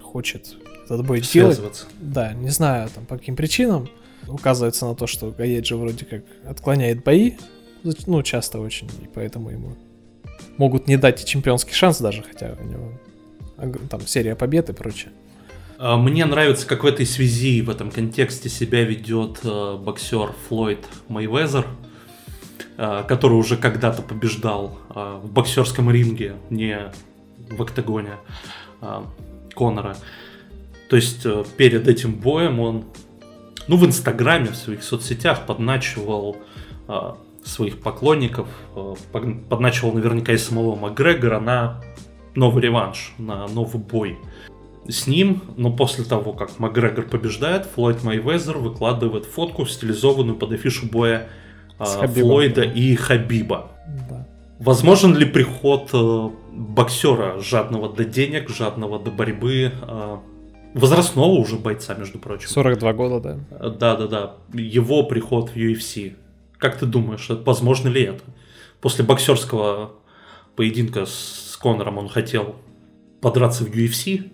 хочет 0.01 0.55
этот 0.86 1.05
бой 1.05 1.22
делать. 1.22 1.86
Да, 2.00 2.34
не 2.34 2.50
знаю 2.50 2.89
там 2.94 3.05
по 3.05 3.17
каким 3.17 3.36
причинам. 3.36 3.89
Указывается 4.27 4.86
на 4.86 4.96
то, 4.96 5.08
что 5.08 5.32
Гаеджа 5.32 5.75
вроде 5.75 6.05
как 6.05 6.24
отклоняет 6.48 7.03
бои, 7.03 7.34
ну, 8.08 8.24
часто 8.24 8.60
очень, 8.60 8.88
и 9.03 9.08
поэтому 9.13 9.51
ему 9.51 9.75
могут 10.58 10.88
не 10.88 10.98
дать 10.98 11.24
чемпионский 11.25 11.74
шанс 11.74 12.00
даже, 12.00 12.24
хотя 12.24 12.55
у 12.60 12.63
него 12.63 12.91
там 13.89 14.01
серия 14.08 14.36
побед 14.36 14.70
и 14.70 14.74
прочее. 14.74 15.12
А, 15.77 15.98
мне 15.98 16.25
нравится, 16.25 16.65
как 16.65 16.84
в 16.84 16.88
этой 16.88 17.05
связи, 17.05 17.62
в 17.62 17.70
этом 17.70 17.91
контексте 17.91 18.50
себя 18.50 18.84
ведет 18.84 19.39
э, 19.44 19.77
боксер 19.77 20.34
Флойд 20.48 20.86
Майвезер. 21.08 21.67
Э, 22.77 23.03
который 23.08 23.34
уже 23.34 23.58
когда-то 23.58 24.01
побеждал 24.01 24.77
э, 24.94 25.20
в 25.24 25.32
боксерском 25.32 25.89
ринге, 25.89 26.36
не 26.50 26.91
в 27.50 27.62
октагоне 27.62 28.15
э, 28.82 29.01
Конора. 29.55 29.96
То 30.89 30.96
есть 30.96 31.25
перед 31.58 31.88
этим 31.88 32.13
боем 32.13 32.60
он, 32.60 32.86
ну, 33.67 33.77
в 33.77 33.86
Инстаграме, 33.86 34.48
в 34.48 34.55
своих 34.55 34.84
соцсетях 34.84 35.46
подначивал 35.48 36.38
своих 37.44 37.82
поклонников, 37.82 38.48
подначивал 39.50 39.94
наверняка 39.94 40.34
и 40.34 40.38
самого 40.38 40.75
Макгрегора 40.75 41.39
на 41.39 41.82
новый 42.36 42.62
реванш, 42.62 43.13
на 43.17 43.48
новый 43.48 43.82
бой 43.82 44.20
с 44.88 45.08
ним, 45.08 45.41
но 45.58 45.72
после 45.72 46.03
того, 46.03 46.34
как 46.34 46.60
Макгрегор 46.60 47.05
побеждает, 47.05 47.65
Флойд 47.65 48.03
Майвезер 48.03 48.58
выкладывает 48.58 49.25
фотку, 49.25 49.65
стилизованную 49.65 50.38
под 50.38 50.51
афишу 50.51 50.88
боя 50.88 51.29
э, 51.79 52.08
Флойда 52.08 52.63
и 52.63 52.96
Хабиба. 52.96 53.72
Да. 54.10 54.27
Возможен 54.60 55.15
ли 55.15 55.25
приход 55.25 55.89
э, 55.94 56.29
боксера, 56.51 57.39
жадного 57.39 57.89
до 57.94 58.05
денег, 58.05 58.50
жадного 58.50 59.00
до 59.00 59.12
борьбы, 59.12 59.72
э, 59.82 60.17
возрастного 60.74 61.34
уже 61.34 61.58
бойца, 61.58 61.94
между 61.96 62.20
прочим? 62.20 62.48
42 62.48 62.94
года, 62.94 63.20
да. 63.20 63.70
Да-да-да. 63.70 64.36
Его 64.53 65.03
приход 65.03 65.50
в 65.50 65.55
UFC. 65.55 66.15
Как 66.58 66.77
ты 66.77 66.86
думаешь, 66.86 67.27
возможно 67.29 67.89
ли 67.89 68.03
это? 68.03 68.24
После 68.82 69.03
боксерского 69.03 69.91
поединка 70.55 71.05
с 71.05 71.58
Конором 71.62 71.98
он 71.98 72.08
хотел 72.08 72.55
подраться 73.22 73.63
в 73.63 73.70
UFC, 73.70 74.32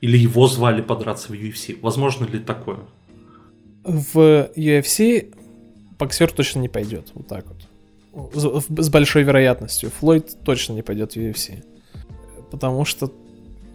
или 0.00 0.16
его 0.16 0.46
звали 0.46 0.80
подраться 0.80 1.32
в 1.32 1.34
UFC. 1.34 1.78
Возможно 1.80 2.24
ли 2.24 2.38
такое? 2.38 2.78
В 3.84 4.50
UFC 4.56 5.34
боксер 6.00 6.32
точно 6.32 6.60
не 6.60 6.68
пойдет. 6.68 7.10
Вот 7.14 7.26
так 7.26 7.44
вот. 7.46 8.34
С, 8.34 8.84
с 8.84 8.88
большой 8.88 9.22
вероятностью. 9.22 9.90
Флойд 9.90 10.42
точно 10.44 10.72
не 10.72 10.82
пойдет 10.82 11.12
в 11.12 11.16
UFC. 11.16 11.62
Потому 12.50 12.84
что 12.84 13.12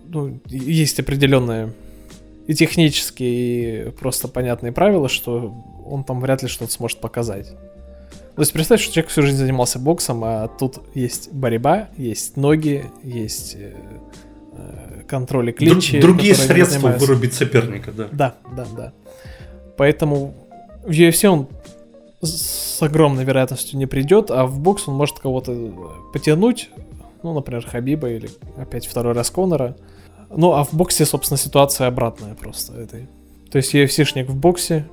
ну, 0.10 0.40
есть 0.48 1.00
определенные 1.00 1.74
и 2.48 2.54
технические, 2.54 3.88
и 3.88 3.90
просто 3.92 4.28
понятные 4.28 4.72
правила, 4.72 5.08
что 5.08 5.56
он 5.86 6.04
там 6.04 6.20
вряд 6.20 6.44
ли 6.44 6.50
что-то 6.50 6.72
сможет 6.72 7.00
показать. 7.00 7.50
То 8.36 8.42
есть 8.42 8.52
представь, 8.52 8.82
что 8.82 8.94
человек 8.94 9.12
всю 9.12 9.22
жизнь 9.22 9.38
занимался 9.38 9.80
боксом, 9.80 10.24
а 10.26 10.50
тут 10.50 10.82
есть 10.94 11.32
борьба, 11.32 11.88
есть 11.96 12.36
ноги, 12.36 12.86
есть 13.02 13.56
э, 13.58 13.74
Э, 14.58 15.02
контроля 15.08 15.52
клинчи. 15.52 16.00
Друг, 16.00 16.16
другие 16.16 16.34
средства 16.36 16.90
вырубить 16.90 17.34
соперника, 17.34 17.92
да. 17.92 18.08
Да, 18.12 18.36
да, 18.56 18.66
да. 18.76 18.94
Поэтому 19.78 20.34
в 20.84 20.92
UFC 20.92 21.28
он 21.28 21.48
с 22.26 22.82
огромной 22.82 23.24
вероятностью 23.24 23.78
не 23.78 23.86
придет, 23.86 24.32
а 24.32 24.46
в 24.46 24.60
бокс 24.60 24.88
он 24.88 24.96
может 24.96 25.20
кого-то 25.20 25.54
потянуть, 26.14 26.70
ну, 27.24 27.34
например, 27.34 27.66
Хабиба 27.66 28.10
или 28.10 28.30
опять 28.58 28.86
второй 28.86 29.14
раз 29.14 29.32
Конора. 29.32 29.76
Ну, 30.30 30.54
а 30.54 30.64
в 30.64 30.74
боксе, 30.74 31.06
собственно, 31.06 31.38
ситуация 31.38 31.88
обратная 31.88 32.36
просто 32.36 32.74
этой. 32.74 33.08
То 33.50 33.58
есть 33.58 33.74
UFC-шник 33.74 34.28
в 34.28 34.36
боксе 34.36 34.88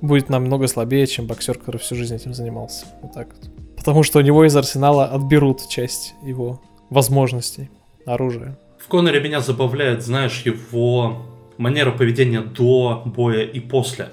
будет 0.00 0.28
намного 0.28 0.66
слабее, 0.66 1.06
чем 1.06 1.26
боксер, 1.26 1.58
который 1.58 1.78
всю 1.78 1.94
жизнь 1.94 2.14
этим 2.14 2.34
занимался. 2.34 2.86
Вот 3.02 3.14
так 3.14 3.28
вот. 3.28 3.50
Потому 3.76 4.02
что 4.02 4.18
у 4.18 4.22
него 4.22 4.44
из 4.44 4.56
арсенала 4.56 5.06
отберут 5.06 5.68
часть 5.68 6.14
его 6.22 6.60
возможностей, 6.90 7.70
оружия. 8.04 8.58
В 8.78 8.88
Коноре 8.88 9.20
меня 9.20 9.40
забавляет, 9.40 10.02
знаешь, 10.02 10.42
его 10.44 11.22
манера 11.58 11.92
поведения 11.92 12.40
до 12.40 13.02
боя 13.04 13.44
и 13.44 13.60
после. 13.60 14.08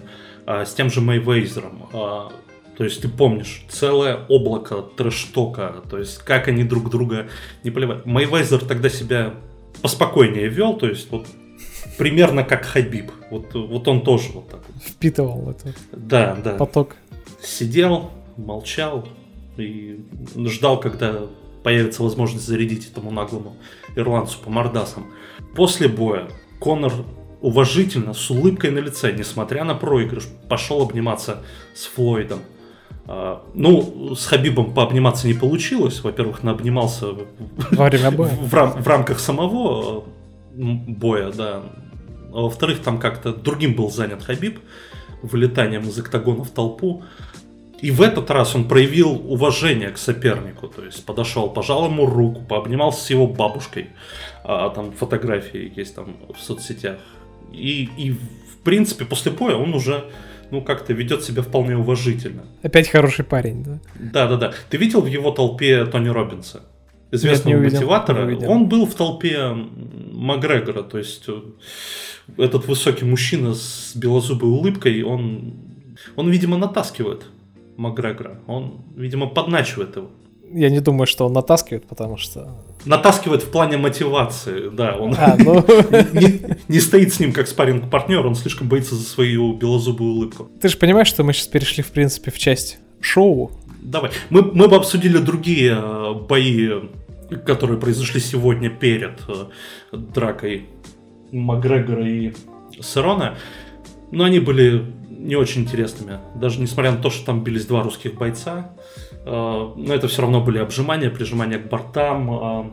А, 0.46 0.66
с 0.66 0.74
тем 0.74 0.90
же 0.90 1.02
Мэйвейзером. 1.02 1.90
То 2.78 2.84
есть 2.84 3.02
ты 3.02 3.08
помнишь, 3.08 3.66
целое 3.70 4.26
облако 4.28 4.82
трэштока, 4.82 5.84
то 5.90 5.98
есть 5.98 6.20
как 6.20 6.48
они 6.48 6.64
друг 6.64 6.90
друга 6.90 7.28
не 7.64 7.72
поливают. 7.72 8.06
Мэйвейзер 8.06 8.66
тогда 8.66 8.90
себя 8.90 9.34
поспокойнее 9.82 10.48
вел, 10.48 10.76
то 10.76 10.88
есть 10.88 11.10
вот 11.12 11.26
примерно 11.98 12.44
как 12.44 12.66
Хабиб. 12.66 13.12
Вот, 13.32 13.54
вот 13.54 13.88
он 13.88 14.02
тоже 14.02 14.30
вот 14.34 14.50
так 14.50 14.62
вот. 14.68 14.84
Впитывал 14.84 15.50
это. 15.50 15.74
Да, 15.92 16.38
да. 16.44 16.56
Поток. 16.56 16.96
Сидел, 17.42 18.12
молчал 18.38 19.08
и 19.58 20.04
ждал, 20.46 20.80
когда 20.80 21.28
появится 21.64 22.04
возможность 22.04 22.46
зарядить 22.46 22.92
этому 22.92 23.12
наглому 23.12 23.56
ирландцу 23.96 24.38
по 24.44 24.50
мордасам. 24.50 25.08
После 25.56 25.88
боя 25.88 26.28
Конор 26.60 26.92
уважительно, 27.42 28.14
с 28.14 28.32
улыбкой 28.32 28.72
на 28.72 28.80
лице, 28.80 29.12
несмотря 29.12 29.64
на 29.64 29.76
проигрыш, 29.76 30.28
пошел 30.50 30.82
обниматься 30.82 31.44
с 31.76 31.86
Флойдом. 31.86 32.40
А, 33.08 33.44
ну, 33.54 34.16
с 34.16 34.26
Хабибом 34.26 34.74
пообниматься 34.74 35.28
не 35.28 35.34
получилось. 35.34 36.04
Во-первых, 36.04 36.44
наобнимался 36.44 37.08
во 37.72 37.90
время 37.90 38.12
боя. 38.12 38.30
В, 38.30 38.54
рам- 38.54 38.82
в 38.82 38.88
рамках 38.88 39.20
самого 39.20 40.06
боя, 40.54 41.32
да. 41.32 41.62
А 42.34 42.42
во-вторых, 42.42 42.82
там 42.82 43.00
как-то 43.00 43.34
другим 43.34 43.76
был 43.76 43.92
занят 43.92 44.24
Хабиб, 44.24 44.60
вылетанием 45.22 45.84
из 45.84 45.98
октагона 46.00 46.44
в 46.44 46.50
толпу. 46.50 47.04
И 47.82 47.92
в 47.92 48.02
этот 48.02 48.32
раз 48.32 48.56
он 48.56 48.68
проявил 48.68 49.12
уважение 49.32 49.90
к 49.90 49.98
сопернику, 49.98 50.68
то 50.68 50.84
есть 50.84 51.06
подошел, 51.06 51.50
пожал 51.50 51.86
ему 51.86 52.06
руку, 52.06 52.42
пообнимался 52.42 53.04
с 53.04 53.10
его 53.10 53.28
бабушкой, 53.28 53.90
а, 54.44 54.70
там 54.70 54.92
фотографии 54.94 55.72
есть 55.76 55.94
там 55.94 56.16
в 56.34 56.42
соцсетях. 56.42 56.98
И, 57.52 57.90
и 57.98 58.12
в 58.12 58.58
принципе 58.64 59.06
после 59.06 59.32
боя 59.32 59.56
он 59.56 59.74
уже 59.74 60.06
ну, 60.52 60.62
как-то 60.62 60.94
ведет 60.94 61.24
себя 61.24 61.42
вполне 61.42 61.78
уважительно. 61.78 62.44
Опять 62.62 62.90
хороший 62.90 63.26
парень, 63.26 63.64
да? 63.64 63.80
Да, 64.00 64.28
да, 64.28 64.38
да. 64.38 64.54
Ты 64.70 64.78
видел 64.78 65.02
в 65.02 65.08
его 65.08 65.32
толпе 65.32 65.86
Тони 65.86 66.10
Робинса? 66.10 66.64
Известного 67.12 67.62
Нет, 67.62 67.74
мотиватора. 67.74 68.26
Не 68.26 68.46
он 68.46 68.68
был 68.68 68.86
в 68.86 68.96
толпе 68.96 69.56
Макгрегора, 70.12 70.82
то 70.82 70.98
есть 70.98 71.26
э, 71.28 71.42
этот 72.38 72.68
высокий 72.68 73.06
мужчина 73.06 73.54
с 73.54 73.94
белозубой 73.96 74.50
улыбкой, 74.50 75.04
он, 75.04 75.54
он, 76.16 76.30
видимо, 76.30 76.58
натаскивает 76.58 77.26
Макгрегора. 77.78 78.42
Он, 78.48 78.82
видимо, 78.96 79.28
подначивает 79.28 79.96
его. 79.96 80.10
Я 80.52 80.70
не 80.70 80.80
думаю, 80.80 81.08
что 81.08 81.26
он 81.26 81.34
натаскивает, 81.34 81.86
потому 81.86 82.18
что... 82.18 82.56
Натаскивает 82.86 83.44
в 83.44 83.52
плане 83.52 83.78
мотивации, 83.78 84.70
да. 84.70 84.96
Он 84.96 85.16
а, 85.18 85.36
ну... 85.38 85.56
не, 86.14 86.42
не 86.68 86.80
стоит 86.80 87.14
с 87.14 87.20
ним 87.20 87.34
как 87.34 87.48
спаринг 87.48 87.90
партнер 87.90 88.26
он 88.26 88.36
слишком 88.36 88.70
боится 88.70 88.96
за 88.96 89.04
свою 89.04 89.54
белозубую 89.54 90.14
улыбку. 90.14 90.50
Ты 90.62 90.70
же 90.70 90.78
понимаешь, 90.78 91.08
что 91.08 91.24
мы 91.24 91.34
сейчас 91.34 91.48
перешли, 91.48 91.84
в 91.84 91.92
принципе, 91.92 92.32
в 92.32 92.38
часть 92.38 92.78
шоу. 93.02 93.52
Давай. 93.82 94.12
Мы, 94.30 94.44
мы 94.44 94.68
бы 94.68 94.76
обсудили 94.76 95.18
другие 95.18 95.78
э, 95.78 96.14
бои, 96.14 96.70
которые 97.46 97.80
произошли 97.80 98.20
сегодня 98.20 98.70
перед 98.70 99.20
э, 99.28 99.98
дракой 99.98 100.68
Макгрегора 101.32 102.08
и 102.08 102.34
Серона. 102.82 103.38
Но 104.12 104.24
они 104.24 104.40
были 104.40 104.86
не 105.10 105.36
очень 105.36 105.62
интересными. 105.62 106.20
Даже 106.36 106.62
несмотря 106.62 106.92
на 106.92 106.98
то, 106.98 107.10
что 107.10 107.26
там 107.26 107.44
бились 107.44 107.66
два 107.66 107.84
русских 107.84 108.16
бойца. 108.16 108.75
Э, 109.26 109.74
но 109.76 109.94
это 109.94 110.08
все 110.08 110.22
равно 110.22 110.42
были 110.42 110.60
обжимания, 110.60 111.10
прижимания 111.10 111.60
к 111.60 111.68
бортам. 111.68 112.32
Э, 112.32 112.70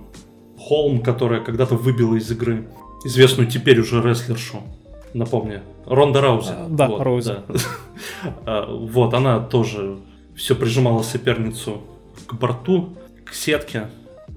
Холм, 0.59 1.01
которая 1.01 1.41
когда-то 1.41 1.75
выбила 1.75 2.15
из 2.15 2.31
игры 2.31 2.69
известную 3.05 3.49
теперь 3.49 3.81
уже 3.81 4.01
рестлершу. 4.01 4.63
Напомню. 5.13 5.63
Ронда 5.87 6.21
Раузи. 6.21 6.51
А, 6.51 6.67
да, 6.69 6.87
вот, 6.89 7.03
Раузи. 7.03 7.35
Да. 8.47 8.67
вот, 8.69 9.13
она 9.13 9.41
тоже 9.41 9.99
все 10.37 10.55
прижимала 10.55 11.03
соперницу 11.03 11.83
к 12.27 12.35
борту, 12.35 12.97
к 13.25 13.35
сетке. 13.35 13.89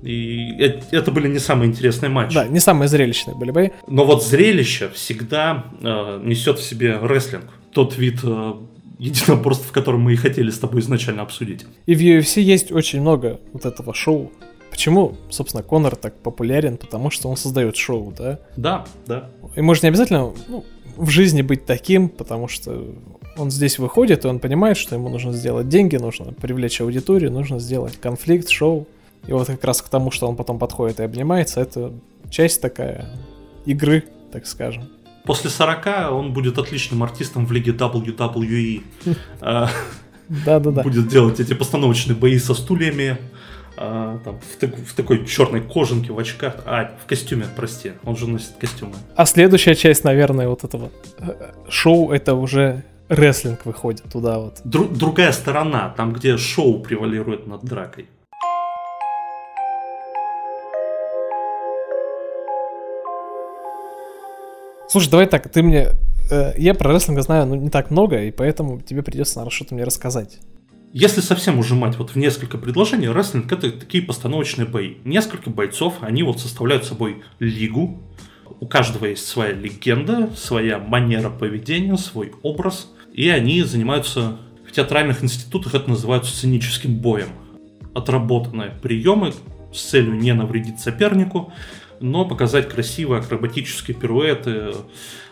И 0.02 0.52
это 0.92 1.12
были 1.12 1.28
не 1.28 1.40
самые 1.40 1.70
интересные 1.70 2.10
матчи. 2.10 2.36
Да, 2.36 2.48
не 2.48 2.60
самые 2.60 2.88
зрелищные 2.88 3.36
были 3.36 3.52
бои. 3.52 3.70
Но 3.88 4.06
вот 4.06 4.24
зрелище 4.24 4.90
всегда 4.90 5.66
э, 5.82 6.22
несет 6.24 6.60
в 6.60 6.64
себе 6.64 6.98
рестлинг 7.02 7.46
тот 7.72 7.98
вид 7.98 8.20
э, 8.24 8.54
единоборств, 9.00 9.72
который 9.72 10.00
мы 10.00 10.14
и 10.14 10.16
хотели 10.16 10.50
с 10.50 10.60
тобой 10.60 10.82
изначально 10.82 11.22
обсудить. 11.22 11.66
И 11.86 11.96
в 11.96 12.00
UFC 12.00 12.42
есть 12.42 12.72
очень 12.72 13.02
много 13.02 13.40
вот 13.54 13.66
этого 13.66 13.94
шоу. 13.94 14.32
Почему, 14.70 15.16
собственно, 15.30 15.64
Конор 15.64 15.96
так 15.96 16.16
популярен? 16.16 16.78
Потому 16.78 17.10
что 17.10 17.30
он 17.30 17.38
создает 17.38 17.78
шоу, 17.78 18.14
да? 18.18 18.40
Да, 18.58 18.86
да. 19.08 19.30
И 19.56 19.62
может 19.62 19.84
не 19.84 19.90
обязательно 19.90 20.34
ну, 20.48 20.66
в 20.98 21.10
жизни 21.10 21.42
быть 21.42 21.66
таким, 21.66 22.10
потому 22.10 22.48
что 22.48 22.94
он 23.38 23.52
здесь 23.52 23.80
выходит, 23.80 24.26
и 24.26 24.28
он 24.28 24.40
понимает, 24.40 24.78
что 24.78 24.96
ему 24.96 25.10
нужно 25.10 25.32
сделать 25.34 25.70
деньги, 25.70 25.96
нужно 25.96 26.34
привлечь 26.34 26.82
аудиторию, 26.82 27.32
нужно 27.32 27.60
сделать 27.60 27.98
конфликт, 27.98 28.50
шоу. 28.50 28.88
И 29.28 29.34
вот 29.34 29.48
как 29.48 29.64
раз 29.64 29.82
к 29.82 29.90
тому, 29.90 30.12
что 30.12 30.28
он 30.28 30.36
потом 30.36 30.60
подходит 30.60 31.00
и 31.00 31.04
обнимается, 31.04 31.62
это 31.62 31.94
часть 32.30 32.62
такая 32.62 33.10
игры, 33.66 34.04
так 34.32 34.46
скажем 34.46 34.90
после 35.26 35.50
40 35.50 36.12
он 36.12 36.34
будет 36.34 36.58
отличным 36.58 37.04
артистом 37.04 37.46
в 37.46 37.52
лиге 37.52 37.72
WWE. 37.72 38.84
А, 39.42 39.70
Да-да-да. 40.28 40.82
Будет 40.82 41.08
делать 41.08 41.40
эти 41.40 41.54
постановочные 41.54 42.16
бои 42.16 42.40
со 42.40 42.54
стульями, 42.54 43.18
а, 43.78 44.20
там, 44.24 44.40
в, 44.40 44.60
так, 44.60 44.76
в 44.76 44.94
такой 44.96 45.26
черной 45.26 45.62
кожанке, 45.62 46.12
в 46.14 46.20
очках. 46.20 46.56
А, 46.66 46.92
в 47.04 47.06
костюме, 47.08 47.46
прости. 47.56 47.92
Он 48.04 48.16
же 48.18 48.28
носит 48.28 48.54
костюмы. 48.60 48.94
А 49.16 49.26
следующая 49.26 49.76
часть, 49.76 50.04
наверное, 50.04 50.48
вот 50.48 50.64
этого 50.64 50.90
э, 51.20 51.52
шоу, 51.70 52.12
это 52.12 52.34
уже 52.36 52.84
рестлинг 53.10 53.66
выходит 53.66 54.04
туда 54.12 54.40
вот. 54.40 54.62
Дру- 54.64 54.96
другая 54.96 55.32
сторона, 55.32 55.94
там, 55.96 56.14
где 56.14 56.38
шоу 56.38 56.80
превалирует 56.80 57.48
над 57.48 57.64
дракой. 57.64 58.08
Слушай, 64.88 65.10
давай 65.10 65.28
так, 65.28 65.52
ты 65.52 65.64
мне... 65.64 65.90
Э, 66.32 66.54
я 66.58 66.74
про 66.74 66.94
рестлинг 66.94 67.22
знаю 67.22 67.48
ну, 67.48 67.56
не 67.56 67.70
так 67.70 67.92
много, 67.92 68.24
и 68.24 68.32
поэтому 68.32 68.80
тебе 68.82 69.02
придется, 69.02 69.38
наверное, 69.38 69.56
что-то 69.56 69.74
мне 69.74 69.84
рассказать. 69.84 70.40
Если 70.94 71.22
совсем 71.22 71.60
ужимать 71.60 71.98
вот 71.98 72.12
в 72.12 72.16
несколько 72.16 72.58
предложений, 72.58 73.10
рестлинг 73.10 73.52
это 73.52 73.72
такие 73.72 74.04
постановочные 74.04 74.66
бои. 74.66 74.96
Несколько 75.04 75.50
бойцов, 75.50 75.96
они 76.02 76.24
вот 76.24 76.40
составляют 76.40 76.86
собой 76.86 77.24
лигу. 77.40 78.02
У 78.60 78.68
каждого 78.68 79.06
есть 79.06 79.28
своя 79.28 79.52
легенда, 79.52 80.30
своя 80.36 80.80
манера 80.80 81.30
поведения, 81.30 81.98
свой 81.98 82.34
образ. 82.44 82.92
И 83.12 83.28
они 83.28 83.64
занимаются 83.64 84.38
в 84.68 84.72
театральных 84.72 85.24
институтах, 85.24 85.74
это 85.74 85.90
называют 85.90 86.26
сценическим 86.26 86.96
боем. 86.96 87.30
Отработанные 87.94 88.72
приемы 88.82 89.34
с 89.74 89.82
целью 89.82 90.14
не 90.16 90.34
навредить 90.34 90.80
сопернику, 90.80 91.52
но 92.00 92.26
показать 92.26 92.70
красивые 92.70 93.22
акробатические 93.22 93.96
пируэты, 93.96 94.74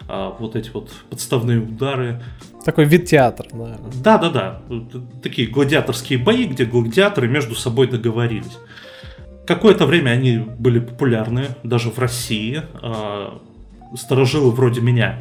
а, 0.07 0.35
вот 0.37 0.55
эти 0.55 0.69
вот 0.69 0.91
подставные 1.09 1.59
удары. 1.59 2.21
Такой 2.65 2.85
вид 2.85 3.05
театра, 3.05 3.47
наверное. 3.51 3.91
Да, 4.03 4.17
да, 4.17 4.29
да. 4.29 4.61
Такие 5.21 5.47
гладиаторские 5.47 6.19
бои, 6.19 6.45
где 6.45 6.65
гладиаторы 6.65 7.27
между 7.27 7.55
собой 7.55 7.87
договорились. 7.87 8.57
Какое-то 9.45 9.85
время 9.85 10.11
они 10.11 10.37
были 10.37 10.79
популярны, 10.79 11.47
даже 11.63 11.89
в 11.89 11.99
России. 11.99 12.61
А, 12.81 13.41
Старожилы 13.95 14.51
вроде 14.51 14.81
меня, 14.81 15.19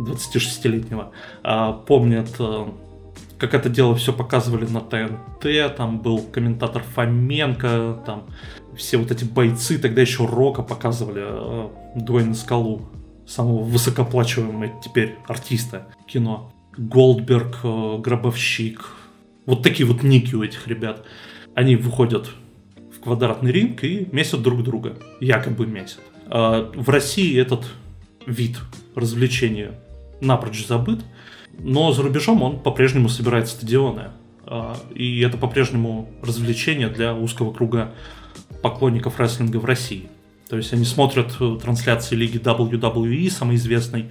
26-летнего, 0.00 1.10
а, 1.42 1.72
помнят, 1.72 2.28
как 3.46 3.54
это 3.54 3.68
дело 3.68 3.94
все 3.94 4.12
показывали 4.12 4.66
на 4.66 4.80
ТНТ, 4.80 5.76
там 5.76 6.00
был 6.00 6.18
комментатор 6.18 6.82
Фоменко, 6.82 8.02
там 8.06 8.24
все 8.76 8.96
вот 8.96 9.10
эти 9.10 9.24
бойцы, 9.24 9.78
тогда 9.78 10.00
еще 10.00 10.26
Рока 10.26 10.62
показывали, 10.62 11.22
э, 11.24 11.68
Дуэйна 11.96 12.34
Скалу, 12.34 12.88
самого 13.26 13.62
высокоплачиваемого 13.62 14.80
теперь 14.82 15.16
артиста 15.26 15.86
кино. 16.06 16.52
Голдберг, 16.76 17.60
э, 17.62 17.98
Гробовщик. 17.98 18.84
Вот 19.46 19.62
такие 19.62 19.86
вот 19.86 20.02
ники 20.02 20.34
у 20.34 20.42
этих 20.42 20.66
ребят. 20.66 21.04
Они 21.54 21.76
выходят 21.76 22.30
в 22.96 23.00
квадратный 23.00 23.52
ринг 23.52 23.84
и 23.84 24.08
месят 24.10 24.42
друг 24.42 24.62
друга. 24.62 24.96
Якобы 25.20 25.66
месят. 25.66 26.00
А 26.26 26.72
в 26.74 26.88
России 26.88 27.38
этот 27.38 27.64
вид 28.26 28.58
развлечения 28.94 29.78
напрочь 30.20 30.66
забыт. 30.66 31.00
Но 31.58 31.92
за 31.92 32.02
рубежом 32.02 32.42
он 32.42 32.60
по-прежнему 32.60 33.08
собирает 33.08 33.48
стадионы. 33.48 34.10
А, 34.46 34.76
и 34.94 35.20
это 35.20 35.38
по-прежнему 35.38 36.08
развлечение 36.22 36.88
для 36.88 37.14
узкого 37.14 37.52
круга 37.52 37.94
поклонников 38.62 39.18
рестлинга 39.20 39.58
в 39.58 39.64
России. 39.64 40.08
То 40.48 40.56
есть 40.56 40.72
они 40.72 40.84
смотрят 40.84 41.34
э, 41.40 41.58
трансляции 41.60 42.14
лиги 42.14 42.38
WWE, 42.38 43.30
самой 43.30 43.56
известной, 43.56 44.10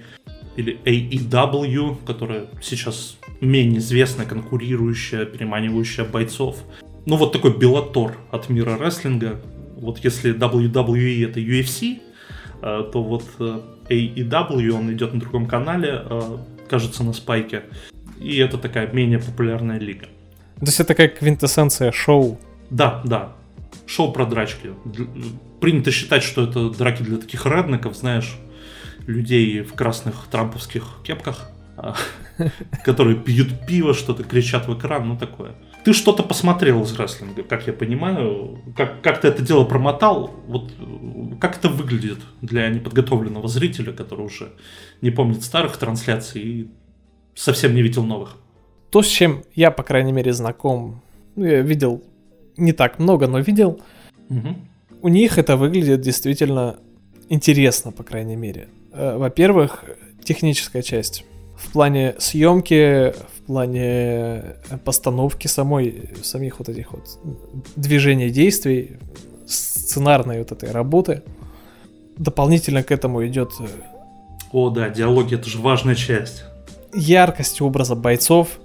или 0.56 0.78
AEW, 0.84 2.04
которая 2.04 2.46
сейчас 2.62 3.16
менее 3.40 3.78
известная, 3.78 4.26
конкурирующая, 4.26 5.24
переманивающая 5.24 6.04
бойцов. 6.04 6.62
Ну 7.06 7.16
вот 7.16 7.32
такой 7.32 7.56
белатор 7.56 8.16
от 8.30 8.48
мира 8.48 8.78
рестлинга. 8.78 9.40
Вот 9.76 9.98
если 9.98 10.34
WWE 10.34 11.28
это 11.28 11.40
UFC, 11.40 12.00
э, 12.62 12.90
то 12.92 13.02
вот 13.02 13.24
э, 13.38 13.60
AEW, 13.88 14.70
он 14.70 14.92
идет 14.92 15.14
на 15.14 15.20
другом 15.20 15.46
канале, 15.46 16.04
кажется, 16.68 17.04
на 17.04 17.12
спайке. 17.12 17.64
И 18.20 18.38
это 18.38 18.58
такая 18.58 18.90
менее 18.92 19.18
популярная 19.18 19.78
лига. 19.78 20.06
То 20.60 20.66
есть 20.66 20.80
это 20.80 20.88
такая 20.88 21.08
квинтэссенция 21.08 21.92
шоу. 21.92 22.38
Да, 22.70 23.02
да 23.04 23.34
шоу 23.86 24.12
про 24.12 24.26
драчки. 24.26 24.70
Принято 25.60 25.90
считать, 25.90 26.22
что 26.22 26.44
это 26.44 26.70
драки 26.70 27.02
для 27.02 27.18
таких 27.18 27.46
реднеков, 27.46 27.96
знаешь, 27.96 28.36
людей 29.06 29.62
в 29.62 29.74
красных 29.74 30.26
трамповских 30.30 30.84
кепках, 31.02 31.50
а, 31.76 31.94
которые 32.84 33.16
пьют 33.16 33.66
пиво, 33.66 33.94
что-то 33.94 34.24
кричат 34.24 34.68
в 34.68 34.78
экран, 34.78 35.08
ну 35.08 35.16
такое. 35.16 35.54
Ты 35.84 35.92
что-то 35.92 36.22
посмотрел 36.22 36.82
из 36.82 36.98
рестлинга, 36.98 37.42
как 37.42 37.66
я 37.66 37.74
понимаю, 37.74 38.58
как, 38.74 39.02
как 39.02 39.20
ты 39.20 39.28
это 39.28 39.42
дело 39.42 39.64
промотал, 39.64 40.30
вот 40.46 40.72
как 41.40 41.58
это 41.58 41.68
выглядит 41.68 42.18
для 42.40 42.68
неподготовленного 42.70 43.48
зрителя, 43.48 43.92
который 43.92 44.24
уже 44.24 44.52
не 45.02 45.10
помнит 45.10 45.42
старых 45.42 45.76
трансляций 45.76 46.42
и 46.42 46.70
совсем 47.34 47.74
не 47.74 47.82
видел 47.82 48.02
новых. 48.04 48.38
То, 48.90 49.02
с 49.02 49.08
чем 49.08 49.44
я, 49.54 49.70
по 49.70 49.82
крайней 49.82 50.12
мере, 50.12 50.32
знаком, 50.32 51.02
ну, 51.36 51.44
я 51.44 51.60
видел 51.60 52.02
не 52.56 52.72
так 52.72 52.98
много, 52.98 53.26
но 53.26 53.40
видел. 53.40 53.80
Угу. 54.30 54.56
У 55.02 55.08
них 55.08 55.36
это 55.36 55.56
выглядит 55.56 56.00
действительно 56.00 56.78
интересно, 57.28 57.92
по 57.92 58.04
крайней 58.04 58.36
мере. 58.36 58.68
Э, 58.92 59.18
во-первых, 59.18 59.84
техническая 60.22 60.82
часть. 60.82 61.24
В 61.64 61.72
плане 61.72 62.14
съемки, 62.18 63.12
в 63.12 63.46
плане 63.46 63.82
э, 63.82 64.78
постановки 64.84 65.48
самой, 65.48 66.10
самих 66.22 66.58
вот 66.58 66.68
этих 66.68 66.92
вот 66.92 67.04
движений 67.76 68.30
действий, 68.30 68.96
сценарной 69.46 70.38
вот 70.38 70.52
этой 70.52 70.70
работы. 70.70 71.22
Дополнительно 72.16 72.82
к 72.82 72.92
этому 72.92 73.26
идет... 73.26 73.52
Э, 73.60 73.66
О, 74.52 74.70
да, 74.70 74.88
диалоги 74.88 75.34
это 75.34 75.48
же 75.48 75.58
важная 75.58 75.94
часть. 75.94 76.44
Яркость 76.94 77.60
образа 77.60 77.96
бойцов. 77.96 78.60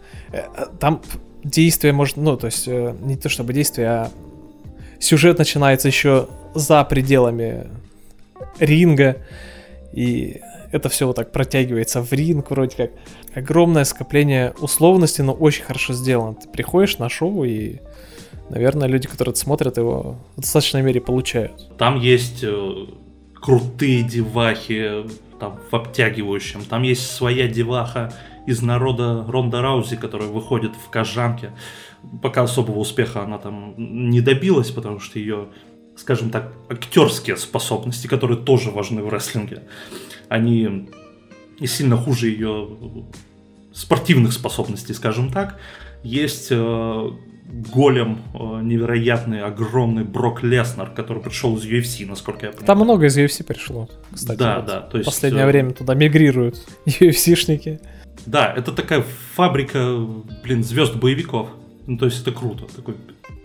Там 0.79 1.01
действие 1.43 1.93
может, 1.93 2.17
ну, 2.17 2.37
то 2.37 2.45
есть 2.45 2.67
э, 2.67 2.95
не 3.01 3.15
то 3.15 3.29
чтобы 3.29 3.53
действие, 3.53 3.87
а 3.87 4.11
сюжет 4.99 5.39
начинается 5.39 5.87
еще 5.87 6.27
за 6.53 6.83
пределами 6.83 7.67
ринга, 8.59 9.17
и 9.93 10.41
это 10.71 10.89
все 10.89 11.07
вот 11.07 11.15
так 11.15 11.31
протягивается 11.31 12.01
в 12.01 12.11
ринг, 12.11 12.51
вроде 12.51 12.75
как 12.75 12.91
огромное 13.35 13.83
скопление 13.83 14.53
условностей, 14.59 15.23
но 15.23 15.33
очень 15.33 15.63
хорошо 15.63 15.93
сделано. 15.93 16.35
Ты 16.35 16.47
приходишь 16.49 16.97
на 16.97 17.09
шоу 17.09 17.43
и, 17.43 17.77
наверное, 18.49 18.87
люди, 18.87 19.07
которые 19.07 19.31
это 19.31 19.39
смотрят, 19.39 19.77
его 19.77 20.17
в 20.35 20.41
достаточной 20.41 20.81
мере 20.81 21.01
получают. 21.01 21.77
Там 21.77 21.99
есть 21.99 22.43
э, 22.43 22.85
крутые 23.35 24.03
девахи, 24.03 25.05
там 25.39 25.59
в 25.71 25.73
обтягивающем, 25.73 26.63
там 26.65 26.83
есть 26.83 27.09
своя 27.09 27.47
деваха 27.47 28.13
из 28.45 28.61
народа 28.61 29.25
Ронда 29.27 29.61
Раузи, 29.61 29.95
которая 29.95 30.29
выходит 30.29 30.73
в 30.75 30.89
кожанке. 30.89 31.51
Пока 32.21 32.43
особого 32.43 32.79
успеха 32.79 33.23
она 33.23 33.37
там 33.37 33.73
не 33.77 34.21
добилась, 34.21 34.71
потому 34.71 34.99
что 34.99 35.19
ее, 35.19 35.47
скажем 35.95 36.29
так, 36.29 36.53
актерские 36.69 37.37
способности, 37.37 38.07
которые 38.07 38.37
тоже 38.37 38.71
важны 38.71 39.03
в 39.03 39.09
рестлинге, 39.09 39.63
они 40.29 40.89
сильно 41.61 41.97
хуже 41.97 42.29
ее 42.29 42.69
спортивных 43.73 44.33
способностей, 44.33 44.93
скажем 44.93 45.31
так. 45.31 45.59
Есть 46.03 46.47
э, 46.51 47.09
голем 47.73 48.19
э, 48.33 48.61
невероятный, 48.63 49.41
огромный 49.41 50.03
Брок 50.03 50.43
Леснер, 50.43 50.89
который 50.91 51.21
пришел 51.21 51.57
из 51.57 51.65
UFC, 51.65 52.05
насколько 52.05 52.45
я 52.45 52.51
понимаю. 52.51 52.67
Там 52.67 52.77
много 52.79 53.07
из 53.07 53.17
UFC 53.17 53.43
пришло, 53.43 53.89
кстати. 54.13 54.37
Да, 54.37 54.57
вот 54.57 54.65
да. 54.65 54.81
То 54.81 54.97
есть, 54.97 55.09
последнее 55.09 55.43
э... 55.43 55.47
время 55.47 55.71
туда 55.71 55.93
мигрируют 55.93 56.65
UFC-шники. 56.85 57.81
Да, 58.25 58.53
это 58.55 58.71
такая 58.71 59.03
фабрика, 59.35 60.05
блин, 60.43 60.63
звезд 60.63 60.95
боевиков. 60.95 61.49
Ну, 61.87 61.97
то 61.97 62.05
есть 62.05 62.21
это 62.21 62.31
круто. 62.31 62.65
Такой... 62.75 62.95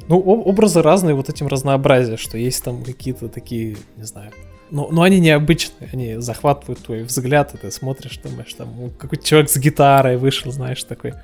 Ну, 0.08 0.18
образы 0.18 0.82
разные, 0.82 1.14
вот 1.14 1.30
этим 1.30 1.46
разнообразие, 1.46 2.18
что 2.18 2.36
есть 2.36 2.62
там 2.62 2.84
какие-то 2.84 3.28
такие, 3.28 3.76
не 3.96 4.04
знаю, 4.04 4.32
но, 4.70 4.88
но 4.90 5.02
они 5.02 5.20
необычные, 5.20 5.90
они 5.92 6.16
захватывают 6.16 6.80
твой 6.80 7.02
взгляд, 7.02 7.54
и 7.54 7.58
ты 7.58 7.70
смотришь, 7.70 8.18
думаешь, 8.22 8.52
там 8.54 8.90
какой-то 8.98 9.24
человек 9.24 9.50
с 9.50 9.56
гитарой 9.56 10.16
вышел, 10.16 10.50
знаешь, 10.52 10.82
такой. 10.84 11.14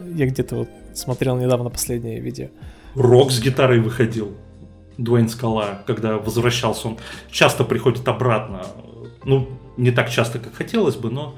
Я 0.00 0.26
где-то 0.26 0.56
вот 0.56 0.68
смотрел 0.94 1.36
недавно 1.36 1.70
последнее 1.70 2.20
видео. 2.20 2.48
Рок 2.94 3.30
с 3.30 3.40
гитарой 3.40 3.80
выходил. 3.80 4.36
Дуэйн 4.96 5.28
Скала, 5.28 5.82
когда 5.86 6.18
возвращался, 6.18 6.88
он 6.88 6.98
часто 7.30 7.64
приходит 7.64 8.06
обратно. 8.08 8.66
Ну, 9.24 9.48
не 9.76 9.92
так 9.92 10.10
часто, 10.10 10.40
как 10.40 10.54
хотелось 10.54 10.96
бы, 10.96 11.10
но 11.10 11.36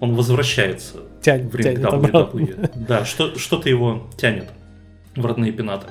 он 0.00 0.14
возвращается 0.14 0.98
тянет, 1.22 1.52
в 1.52 1.56
ринг 1.56 1.80
тянет 1.80 2.12
WWE. 2.12 2.70
Да, 2.86 3.04
что, 3.04 3.38
что-то 3.38 3.68
его 3.68 4.08
тянет 4.16 4.50
в 5.16 5.24
родные 5.24 5.52
пенаты. 5.52 5.88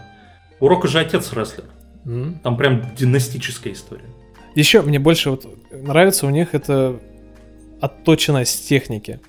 У 0.60 0.68
Рока 0.68 0.88
же 0.88 1.00
отец 1.00 1.34
рестлер. 1.34 1.66
Mm. 2.06 2.40
Там 2.42 2.56
прям 2.56 2.96
династическая 2.96 3.74
история. 3.74 4.06
Еще 4.58 4.82
мне 4.82 4.98
больше 4.98 5.30
вот 5.30 5.46
нравится 5.72 6.26
у 6.26 6.32
них 6.32 6.56
это 6.56 7.00
отточенность 7.80 8.68
техники. 8.68 9.20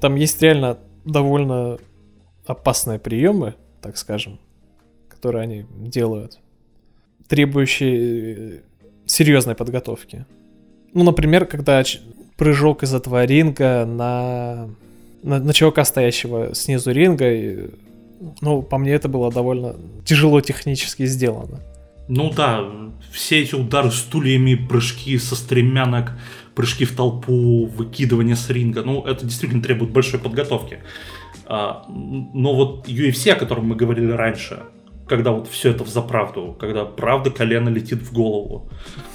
Там 0.00 0.14
есть 0.14 0.40
реально 0.40 0.78
довольно 1.04 1.76
опасные 2.46 2.98
приемы, 2.98 3.56
так 3.82 3.98
скажем, 3.98 4.40
которые 5.10 5.42
они 5.42 5.66
делают, 5.70 6.38
требующие 7.28 8.62
серьезной 9.04 9.54
подготовки. 9.54 10.24
Ну, 10.94 11.04
например, 11.04 11.44
когда 11.44 11.84
прыжок 12.38 12.84
из 12.84 12.94
этого 12.94 13.26
ринга 13.26 13.84
на 13.84 14.70
на, 15.22 15.40
на 15.40 15.52
чувака, 15.52 15.84
стоящего 15.84 16.54
снизу 16.54 16.90
ринга. 16.90 17.30
И, 17.30 17.70
ну, 18.40 18.62
по 18.62 18.78
мне, 18.78 18.92
это 18.92 19.10
было 19.10 19.30
довольно 19.30 19.76
тяжело 20.06 20.40
технически 20.40 21.04
сделано. 21.04 21.60
Ну 22.08 22.32
да, 22.32 22.64
все 23.12 23.42
эти 23.42 23.54
удары 23.54 23.90
стульями, 23.90 24.54
прыжки 24.54 25.18
со 25.18 25.36
стремянок, 25.36 26.12
прыжки 26.54 26.84
в 26.84 26.96
толпу, 26.96 27.66
выкидывание 27.66 28.36
с 28.36 28.48
ринга, 28.50 28.82
ну 28.82 29.02
это 29.02 29.24
действительно 29.24 29.62
требует 29.62 29.92
большой 29.92 30.18
подготовки. 30.18 30.80
А, 31.46 31.84
но 31.88 32.54
вот 32.54 32.88
UFC, 32.88 33.30
о 33.30 33.36
котором 33.36 33.66
мы 33.66 33.76
говорили 33.76 34.10
раньше, 34.10 34.64
когда 35.06 35.32
вот 35.32 35.48
все 35.48 35.70
это 35.70 35.84
в 35.84 35.88
заправду, 35.88 36.56
когда 36.58 36.84
правда 36.84 37.30
колено 37.30 37.68
летит 37.68 38.02
в 38.02 38.12
голову, 38.12 38.68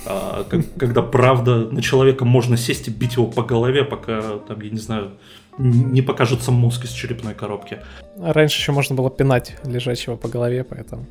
а, 0.05 0.43
как, 0.49 0.61
когда 0.77 1.01
правда 1.01 1.69
на 1.69 1.81
человека 1.81 2.25
можно 2.25 2.57
сесть 2.57 2.87
и 2.87 2.91
бить 2.91 3.15
его 3.15 3.27
по 3.27 3.43
голове, 3.43 3.83
пока 3.83 4.39
там, 4.47 4.61
я 4.61 4.69
не 4.69 4.79
знаю, 4.79 5.11
не 5.57 6.01
покажется 6.01 6.51
мозг 6.51 6.85
из 6.85 6.91
черепной 6.91 7.35
коробки. 7.35 7.79
Раньше 8.17 8.59
еще 8.59 8.71
можно 8.71 8.95
было 8.95 9.11
пинать 9.11 9.55
лежачего 9.63 10.15
по 10.15 10.27
голове, 10.27 10.63
поэтому. 10.63 11.05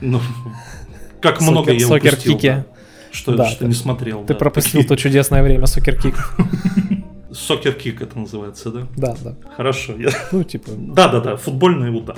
Ну, 0.00 0.20
как 1.22 1.36
Сокер, 1.38 1.50
много 1.50 1.72
я 1.72 1.86
упустил. 1.86 2.38
Да, 2.38 2.66
что, 3.12 3.34
да, 3.36 3.46
что 3.46 3.60
ты, 3.60 3.66
не 3.66 3.74
смотрел. 3.74 4.24
Ты 4.24 4.32
да, 4.32 4.38
пропустил 4.38 4.80
такие... 4.80 4.88
то 4.96 4.96
чудесное 4.96 5.42
время 5.42 5.66
сокер-кик. 5.66 6.16
Сокер-кик 7.30 8.02
это 8.02 8.18
называется, 8.18 8.70
да? 8.70 8.86
Да, 8.96 9.16
да. 9.22 9.36
Хорошо. 9.56 9.94
Я... 9.96 10.10
Ну, 10.32 10.42
типа... 10.44 10.70
Да-да-да, 10.76 11.36
футбольный 11.36 11.96
удар. 11.96 12.16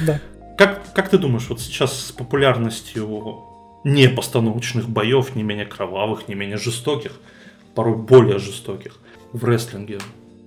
Да. 0.00 0.20
Как, 0.56 0.92
как 0.92 1.08
ты 1.08 1.18
думаешь, 1.18 1.46
вот 1.48 1.60
сейчас 1.60 2.06
с 2.06 2.12
популярностью 2.12 3.40
не 3.84 4.08
постановочных 4.08 4.88
боев, 4.88 5.34
не 5.34 5.42
менее 5.42 5.66
кровавых, 5.66 6.28
не 6.28 6.34
менее 6.34 6.58
жестоких, 6.58 7.12
порой 7.74 7.96
более 7.96 8.38
жестоких 8.38 8.96
в 9.32 9.44
рестлинге, 9.44 9.98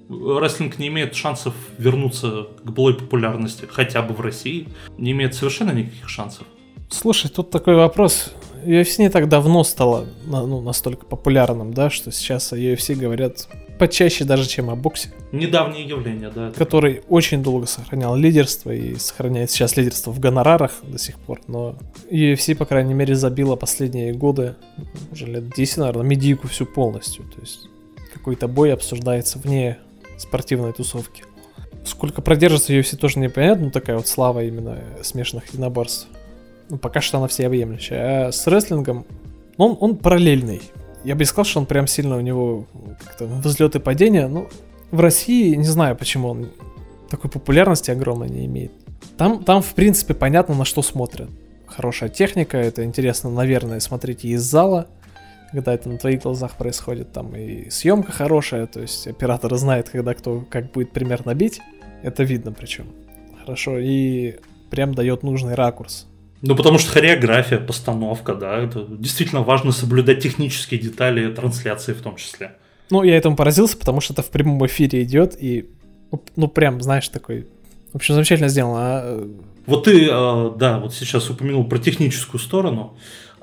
рестлинг 0.09 0.77
не 0.77 0.87
имеет 0.87 1.15
шансов 1.15 1.53
вернуться 1.77 2.47
к 2.63 2.71
былой 2.71 2.95
популярности, 2.95 3.67
хотя 3.69 4.01
бы 4.01 4.13
в 4.13 4.21
России, 4.21 4.67
не 4.97 5.11
имеет 5.11 5.33
совершенно 5.33 5.71
никаких 5.71 6.09
шансов. 6.09 6.45
Слушай, 6.89 7.29
тут 7.29 7.49
такой 7.49 7.75
вопрос. 7.75 8.31
UFC 8.65 8.99
не 8.99 9.09
так 9.09 9.27
давно 9.27 9.63
стало 9.63 10.05
ну, 10.25 10.61
настолько 10.61 11.05
популярным, 11.05 11.73
да, 11.73 11.89
что 11.89 12.11
сейчас 12.11 12.53
о 12.53 12.57
UFC 12.57 12.95
говорят 12.95 13.47
почаще 13.77 14.23
даже, 14.23 14.47
чем 14.47 14.69
о 14.69 14.75
боксе. 14.75 15.09
Недавнее 15.31 15.85
явление, 15.85 16.29
да. 16.29 16.51
Который 16.51 16.95
правда. 16.95 17.13
очень 17.13 17.43
долго 17.43 17.65
сохранял 17.65 18.15
лидерство 18.15 18.71
и 18.71 18.95
сохраняет 18.95 19.51
сейчас 19.51 19.75
лидерство 19.75 20.11
в 20.11 20.19
гонорарах 20.19 20.71
до 20.83 20.97
сих 20.97 21.19
пор, 21.19 21.41
но 21.47 21.75
UFC, 22.09 22.55
по 22.55 22.65
крайней 22.65 22.93
мере, 22.93 23.15
забила 23.15 23.55
последние 23.55 24.13
годы, 24.13 24.55
уже 25.11 25.25
лет 25.25 25.49
10, 25.49 25.77
наверное, 25.77 26.03
медийку 26.03 26.47
всю 26.47 26.65
полностью. 26.65 27.25
То 27.25 27.41
есть 27.41 27.67
какой-то 28.13 28.47
бой 28.47 28.73
обсуждается 28.73 29.39
вне 29.39 29.79
спортивной 30.17 30.71
тусовки. 30.73 31.23
Сколько 31.83 32.21
продержится 32.21 32.73
UFC 32.73 32.95
тоже 32.95 33.19
непонятно, 33.19 33.69
такая 33.69 33.97
вот 33.97 34.07
слава 34.07 34.43
именно 34.43 34.79
смешанных 35.01 35.49
единоборств. 35.49 36.07
Ну, 36.69 36.77
пока 36.77 37.01
что 37.01 37.17
она 37.17 37.27
всеобъемлющая. 37.27 38.27
А 38.27 38.31
с 38.31 38.47
рестлингом, 38.47 39.05
он, 39.57 39.77
он 39.79 39.97
параллельный. 39.97 40.61
Я 41.03 41.15
бы 41.15 41.25
сказал, 41.25 41.45
что 41.45 41.59
он 41.59 41.65
прям 41.65 41.87
сильно 41.87 42.17
у 42.17 42.21
него 42.21 42.65
как-то 43.03 43.25
взлет 43.25 43.75
и 43.75 43.79
падение. 43.79 44.27
Ну, 44.27 44.47
в 44.91 44.99
России, 44.99 45.55
не 45.55 45.65
знаю, 45.65 45.95
почему 45.95 46.29
он 46.29 46.49
такой 47.09 47.29
популярности 47.29 47.91
огромной 47.91 48.29
не 48.29 48.45
имеет. 48.45 48.71
Там, 49.17 49.43
там, 49.43 49.61
в 49.61 49.73
принципе, 49.73 50.13
понятно, 50.13 50.55
на 50.55 50.65
что 50.65 50.81
смотрят. 50.81 51.29
Хорошая 51.67 52.09
техника, 52.09 52.57
это 52.57 52.83
интересно, 52.83 53.29
наверное, 53.29 53.79
смотреть 53.79 54.25
из 54.25 54.41
зала, 54.41 54.87
когда 55.51 55.73
это 55.73 55.89
на 55.89 55.97
твоих 55.97 56.21
глазах 56.21 56.55
происходит. 56.57 57.11
Там 57.11 57.35
и 57.35 57.69
съемка 57.69 58.11
хорошая, 58.11 58.67
то 58.67 58.79
есть 58.81 59.07
оператор 59.07 59.53
знает, 59.55 59.89
когда 59.89 60.13
кто 60.13 60.45
как 60.49 60.71
будет 60.71 60.91
примерно 60.91 61.33
бить. 61.33 61.61
Это 62.01 62.23
видно 62.23 62.51
причем. 62.51 62.87
Хорошо, 63.41 63.77
и 63.77 64.35
прям 64.69 64.93
дает 64.93 65.23
нужный 65.23 65.55
ракурс. 65.55 66.07
Ну, 66.45 66.57
потому 66.57 66.77
что 66.77 66.91
хореография, 66.91 67.57
постановка, 67.57 68.35
да, 68.35 68.57
это 68.57 68.85
действительно 68.85 69.43
важно 69.43 69.71
соблюдать 69.71 70.21
технические 70.21 70.77
детали 70.77 71.33
трансляции 71.33 71.93
в 71.93 72.01
том 72.01 72.17
числе. 72.17 72.57
Ну, 72.89 73.01
я 73.01 73.15
этому 73.15 73.37
поразился, 73.37 73.77
потому 73.77 74.01
что 74.01 74.11
это 74.11 74.23
в 74.23 74.29
прямом 74.29 74.63
эфире 74.65 75.03
идет, 75.03 75.37
и, 75.41 75.69
ну, 76.11 76.21
ну 76.35 76.47
прям, 76.49 76.81
знаешь, 76.81 77.07
такой... 77.07 77.47
В 77.93 77.95
общем, 77.95 78.15
замечательно 78.15 78.49
сделано. 78.49 78.77
А... 78.77 79.29
Вот 79.67 79.85
ты, 79.85 80.05
э, 80.05 80.51
да, 80.57 80.79
вот 80.79 80.93
сейчас 80.93 81.29
упомянул 81.29 81.63
про 81.63 81.79
техническую 81.79 82.41
сторону. 82.41 82.97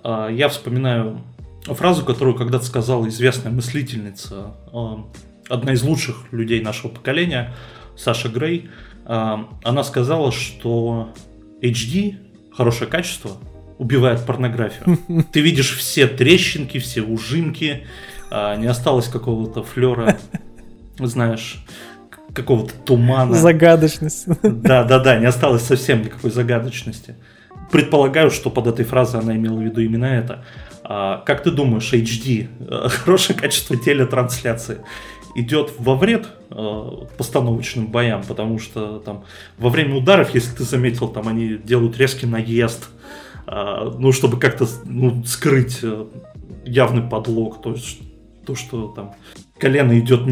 Э, 0.04 0.28
я 0.30 0.50
вспоминаю 0.50 1.22
фразу, 1.64 2.04
которую 2.04 2.36
когда-то 2.36 2.66
сказала 2.66 3.08
известная 3.08 3.50
мыслительница, 3.50 4.56
э, 4.74 4.96
одна 5.48 5.72
из 5.72 5.82
лучших 5.82 6.30
людей 6.32 6.60
нашего 6.60 6.90
поколения, 6.90 7.54
Саша 7.96 8.28
Грей. 8.28 8.68
Она 9.06 9.82
сказала, 9.82 10.30
что 10.30 11.12
HD 11.62 12.29
хорошее 12.60 12.90
качество 12.90 13.38
убивает 13.78 14.26
порнографию. 14.26 14.98
Ты 15.32 15.40
видишь 15.40 15.74
все 15.78 16.06
трещинки, 16.06 16.76
все 16.76 17.00
ужимки, 17.00 17.86
а, 18.30 18.54
не 18.56 18.66
осталось 18.66 19.08
какого-то 19.08 19.62
флера, 19.62 20.18
знаешь, 20.98 21.64
какого-то 22.34 22.74
тумана. 22.84 23.34
Загадочность. 23.34 24.26
Да, 24.42 24.84
да, 24.84 24.98
да, 24.98 25.16
не 25.18 25.24
осталось 25.24 25.62
совсем 25.62 26.02
никакой 26.02 26.30
загадочности. 26.30 27.14
Предполагаю, 27.72 28.30
что 28.30 28.50
под 28.50 28.66
этой 28.66 28.84
фразой 28.84 29.22
она 29.22 29.34
имела 29.34 29.56
в 29.56 29.62
виду 29.62 29.80
именно 29.80 30.04
это. 30.04 30.44
А, 30.84 31.22
как 31.24 31.42
ты 31.42 31.50
думаешь, 31.50 31.90
HD, 31.94 32.48
хорошее 32.90 33.38
качество 33.38 33.74
телетрансляции, 33.74 34.80
идет 35.34 35.72
во 35.78 35.94
вред 35.96 36.28
э, 36.50 36.90
постановочным 37.16 37.86
боям, 37.88 38.22
потому 38.26 38.58
что 38.58 38.98
там 38.98 39.24
во 39.58 39.70
время 39.70 39.96
ударов, 39.96 40.34
если 40.34 40.56
ты 40.56 40.64
заметил, 40.64 41.08
там 41.08 41.28
они 41.28 41.56
делают 41.56 41.98
резкий 41.98 42.26
наезд, 42.26 42.88
э, 43.46 43.90
ну, 43.98 44.12
чтобы 44.12 44.38
как-то 44.38 44.66
ну, 44.84 45.24
скрыть 45.24 45.78
э, 45.82 46.06
явный 46.64 47.02
подлог, 47.02 47.62
то 47.62 47.72
есть 47.72 47.98
то, 48.46 48.54
что 48.54 48.88
там 48.88 49.14
колено 49.58 49.98
идет 49.98 50.22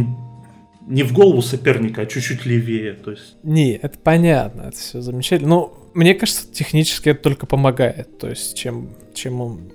не 0.87 1.03
в 1.03 1.13
голову 1.13 1.43
соперника, 1.43 2.03
а 2.03 2.07
чуть-чуть 2.07 2.47
левее, 2.47 2.95
то 2.95 3.11
есть... 3.11 3.37
Не, 3.43 3.75
это 3.75 3.99
понятно, 3.99 4.63
это 4.63 4.77
все 4.77 5.03
замечательно. 5.03 5.51
Но 5.51 5.79
мне 5.93 6.15
кажется, 6.15 6.51
технически 6.51 7.11
это 7.11 7.23
только 7.23 7.47
помогает, 7.47 8.19
то 8.19 8.29
есть 8.29 8.57
чем, 8.57 8.91
чем 9.15 9.41
он 9.41 9.73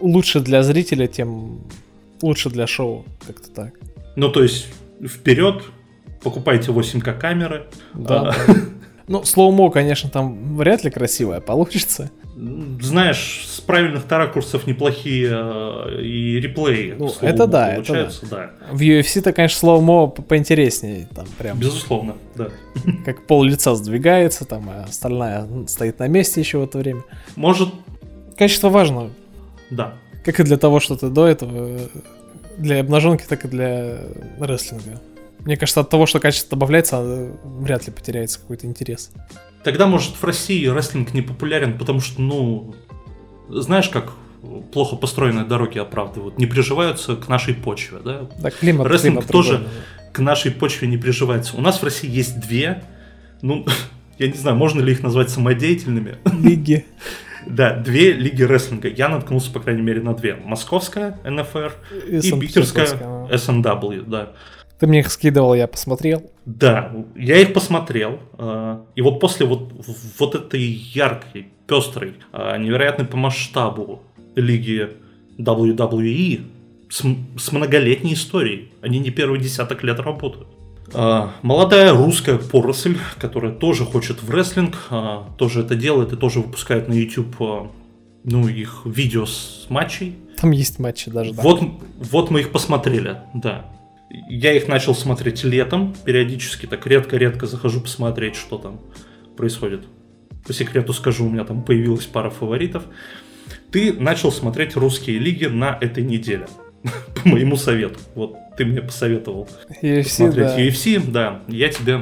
лучше 0.00 0.40
для 0.40 0.62
зрителя, 0.62 1.08
тем 1.08 1.62
лучше 2.22 2.48
для 2.50 2.66
шоу, 2.66 3.04
как-то 3.26 3.50
так. 3.50 3.74
Ну, 4.16 4.28
то 4.30 4.42
есть, 4.42 4.68
вперед, 5.06 5.62
покупайте 6.22 6.70
8К 6.70 7.18
камеры. 7.18 7.66
Да. 7.94 8.34
А, 8.46 8.54
ну, 9.08 9.24
slow-mo, 9.24 9.70
конечно, 9.70 10.08
там 10.10 10.56
вряд 10.56 10.84
ли 10.84 10.90
красивое 10.90 11.40
получится. 11.40 12.10
Знаешь, 12.34 13.44
с 13.46 13.60
правильных 13.60 14.10
ракурсов 14.10 14.66
неплохие 14.66 15.28
э, 15.30 16.00
и 16.02 16.40
реплеи. 16.40 16.94
Ну, 16.98 17.12
это 17.20 17.46
да, 17.46 17.74
это 17.74 18.10
да. 18.30 18.50
В 18.70 18.80
UFC-то, 18.80 19.32
конечно, 19.32 19.58
slow-mo 19.58 20.08
поинтереснее. 20.08 21.08
Там 21.14 21.26
прям. 21.36 21.58
Безусловно, 21.58 22.14
да. 22.34 22.48
Как 23.04 23.26
пол 23.26 23.42
лица 23.42 23.74
сдвигается, 23.74 24.46
там, 24.46 24.68
а 24.70 24.84
остальная 24.84 25.46
стоит 25.66 25.98
на 25.98 26.08
месте 26.08 26.40
еще 26.40 26.58
в 26.58 26.64
это 26.64 26.78
время. 26.78 27.02
Может... 27.36 27.68
Качество 28.38 28.70
важно. 28.70 29.10
Да. 29.70 29.94
Как 30.24 30.40
и 30.40 30.42
для 30.42 30.56
того, 30.56 30.80
что 30.80 30.96
ты 30.96 31.08
до 31.10 31.26
этого 31.26 31.80
для 32.58 32.80
обнаженки, 32.80 33.24
так 33.28 33.44
и 33.44 33.48
для 33.48 34.00
рестлинга. 34.40 35.00
Мне 35.40 35.56
кажется, 35.56 35.80
от 35.80 35.90
того, 35.90 36.06
что 36.06 36.20
качество 36.20 36.50
добавляется, 36.50 37.30
вряд 37.42 37.86
ли 37.86 37.92
потеряется 37.92 38.38
какой-то 38.38 38.66
интерес. 38.66 39.10
Тогда, 39.64 39.86
может, 39.86 40.14
в 40.14 40.24
России 40.24 40.66
рестлинг 40.66 41.14
не 41.14 41.22
популярен, 41.22 41.78
потому 41.78 42.00
что, 42.00 42.20
ну, 42.20 42.74
знаешь, 43.48 43.88
как 43.88 44.12
плохо 44.72 44.96
построенные 44.96 45.44
дороги 45.44 45.78
оправдывают, 45.78 46.38
не 46.38 46.46
приживаются 46.46 47.16
к 47.16 47.28
нашей 47.28 47.54
почве, 47.54 47.98
да? 48.04 48.28
Да, 48.38 48.50
климат. 48.50 48.86
Рестлинг 48.86 49.18
климат 49.18 49.32
тоже 49.32 49.58
другой. 49.58 49.72
к 50.12 50.18
нашей 50.20 50.50
почве 50.50 50.88
не 50.88 50.96
приживается. 50.96 51.56
У 51.56 51.60
нас 51.60 51.80
в 51.80 51.84
России 51.84 52.10
есть 52.10 52.40
две, 52.40 52.84
ну, 53.40 53.66
я 54.18 54.28
не 54.28 54.36
знаю, 54.36 54.56
можно 54.56 54.80
ли 54.80 54.92
их 54.92 55.02
назвать 55.02 55.30
самодеятельными. 55.30 56.16
Лиги. 56.40 56.86
Да, 57.46 57.74
две 57.76 58.12
лиги 58.12 58.42
рестлинга. 58.42 58.88
Я 58.88 59.08
наткнулся, 59.08 59.52
по 59.52 59.60
крайней 59.60 59.82
мере, 59.82 60.00
на 60.00 60.14
две. 60.14 60.36
Московская 60.36 61.18
НФР 61.24 61.72
и, 62.06 62.18
и 62.18 62.40
питерская 62.40 62.86
SNW, 62.86 64.04
да. 64.06 64.32
Ты 64.78 64.88
мне 64.88 65.00
их 65.00 65.12
скидывал, 65.12 65.54
я 65.54 65.68
посмотрел. 65.68 66.30
Да, 66.44 66.92
я 67.14 67.38
их 67.38 67.52
посмотрел. 67.52 68.18
А, 68.32 68.84
и 68.96 69.02
вот 69.02 69.20
после 69.20 69.46
вот, 69.46 69.72
вот 70.18 70.34
этой 70.34 70.60
яркой, 70.60 71.48
пестрой, 71.68 72.14
а, 72.32 72.56
невероятной 72.58 73.04
по 73.04 73.16
масштабу 73.16 74.02
лиги 74.34 74.90
WWE 75.38 76.40
с, 76.88 77.04
с 77.38 77.52
многолетней 77.52 78.14
историей. 78.14 78.72
Они 78.82 78.98
не 78.98 79.10
первый 79.10 79.38
десяток 79.38 79.84
лет 79.84 80.00
работают. 80.00 80.48
А, 80.94 81.34
молодая 81.42 81.92
русская 81.92 82.38
поросль, 82.38 82.96
которая 83.18 83.52
тоже 83.52 83.84
хочет 83.84 84.22
в 84.22 84.30
рестлинг, 84.30 84.76
а, 84.90 85.28
тоже 85.38 85.60
это 85.60 85.74
делает 85.74 86.12
и 86.12 86.16
тоже 86.16 86.40
выпускает 86.40 86.88
на 86.88 86.92
YouTube 86.92 87.34
а, 87.40 87.70
ну, 88.24 88.48
их 88.48 88.82
видео 88.84 89.26
с 89.26 89.66
матчей. 89.68 90.16
Там 90.40 90.50
есть 90.50 90.78
матчи 90.78 91.10
даже, 91.10 91.32
да. 91.32 91.42
Вот, 91.42 91.62
вот 91.96 92.30
мы 92.30 92.40
их 92.40 92.52
посмотрели, 92.52 93.18
да. 93.34 93.66
Я 94.10 94.52
их 94.52 94.68
начал 94.68 94.94
смотреть 94.94 95.42
летом, 95.44 95.94
периодически 96.04 96.66
так 96.66 96.86
редко-редко 96.86 97.46
захожу 97.46 97.80
посмотреть, 97.80 98.36
что 98.36 98.58
там 98.58 98.80
происходит. 99.36 99.84
По 100.46 100.52
секрету 100.52 100.92
скажу, 100.92 101.26
у 101.26 101.30
меня 101.30 101.44
там 101.44 101.62
появилась 101.62 102.04
пара 102.04 102.28
фаворитов. 102.28 102.84
Ты 103.70 103.92
начал 103.92 104.30
смотреть 104.30 104.76
русские 104.76 105.18
лиги 105.18 105.46
на 105.46 105.78
этой 105.80 106.02
неделе. 106.02 106.46
По 107.22 107.28
моему 107.28 107.56
совету. 107.56 107.98
Вот 108.14 108.36
ты 108.56 108.64
мне 108.64 108.82
посоветовал 108.82 109.48
UFC, 109.82 110.04
смотреть 110.04 110.46
да. 110.46 110.60
UFC, 110.60 111.10
да. 111.10 111.42
Я 111.48 111.68
тебе 111.68 112.00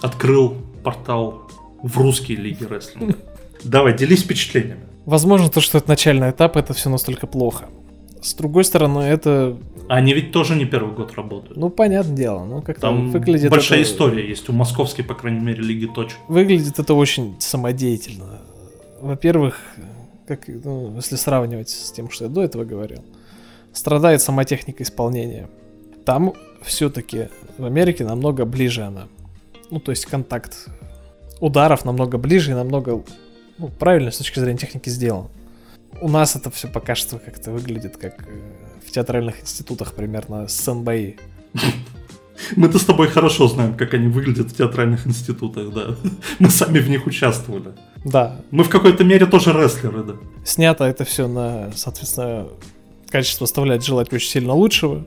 открыл 0.00 0.56
портал 0.82 1.50
в 1.82 1.98
русские 1.98 2.38
лиги 2.38 2.64
рестлинга. 2.64 3.16
Давай, 3.64 3.96
делись 3.96 4.22
впечатлениями. 4.22 4.80
Возможно, 5.04 5.48
то, 5.48 5.60
что 5.60 5.78
это 5.78 5.88
начальный 5.88 6.30
этап, 6.30 6.56
это 6.56 6.74
все 6.74 6.88
настолько 6.90 7.26
плохо. 7.26 7.68
С 8.20 8.34
другой 8.34 8.64
стороны, 8.64 9.00
это, 9.00 9.56
Они 9.88 10.12
ведь 10.14 10.30
тоже 10.30 10.54
не 10.54 10.64
первый 10.64 10.94
год 10.94 11.12
работают. 11.14 11.56
ну, 11.56 11.70
понятное 11.70 12.16
дело, 12.16 12.44
ну, 12.44 12.62
как 12.62 12.78
Там 12.78 13.10
выглядит 13.10 13.50
большая 13.50 13.80
это- 13.80 13.90
история 13.90 14.28
есть. 14.28 14.48
У 14.48 14.52
московской, 14.52 15.04
по 15.04 15.14
крайней 15.14 15.40
мере, 15.40 15.60
лиги 15.62 15.86
точно. 15.92 16.18
Выглядит 16.28 16.78
это 16.78 16.94
очень 16.94 17.34
самодеятельно. 17.40 18.40
Во-первых, 19.00 19.60
как, 20.28 20.42
ну, 20.46 20.94
если 20.94 21.16
сравнивать 21.16 21.70
с 21.70 21.90
тем, 21.90 22.10
что 22.10 22.24
я 22.26 22.30
до 22.30 22.42
этого 22.44 22.64
говорил, 22.64 23.04
страдает 23.72 24.22
сама 24.22 24.44
техника 24.44 24.82
исполнения. 24.82 25.48
Там 26.04 26.34
все-таки 26.62 27.28
в 27.58 27.64
Америке 27.64 28.04
намного 28.04 28.44
ближе 28.44 28.82
она. 28.82 29.08
Ну, 29.70 29.80
то 29.80 29.90
есть 29.90 30.06
контакт 30.06 30.68
ударов 31.40 31.84
намного 31.84 32.18
ближе 32.18 32.52
и 32.52 32.54
намного 32.54 33.02
ну, 33.58 33.68
правильно 33.68 34.10
с 34.10 34.18
точки 34.18 34.38
зрения 34.38 34.58
техники 34.58 34.88
сделан. 34.88 35.28
У 36.00 36.08
нас 36.08 36.36
это 36.36 36.50
все 36.50 36.68
пока 36.68 36.94
что 36.94 37.18
как-то 37.18 37.50
выглядит 37.50 37.96
как 37.96 38.26
э, 38.26 38.40
в 38.86 38.90
театральных 38.90 39.42
институтах 39.42 39.94
примерно 39.94 40.48
сцен-бои. 40.48 41.14
Мы-то 42.56 42.78
с 42.78 42.84
тобой 42.84 43.08
хорошо 43.08 43.46
знаем, 43.46 43.76
как 43.76 43.94
они 43.94 44.08
выглядят 44.08 44.50
в 44.50 44.56
театральных 44.56 45.06
институтах, 45.06 45.72
да. 45.72 45.96
Мы 46.38 46.50
сами 46.50 46.78
в 46.80 46.88
них 46.88 47.06
участвовали. 47.06 47.72
Да, 48.04 48.40
Мы 48.50 48.64
в 48.64 48.68
какой-то 48.68 49.04
мере 49.04 49.26
тоже 49.26 49.52
рестлеры, 49.52 50.02
да. 50.02 50.14
Снято 50.44 50.84
это 50.84 51.04
все 51.04 51.28
на, 51.28 51.70
соответственно, 51.74 52.48
качество 53.12 53.44
оставляет 53.44 53.84
желать 53.84 54.12
очень 54.12 54.28
сильно 54.30 54.54
лучшего. 54.54 55.04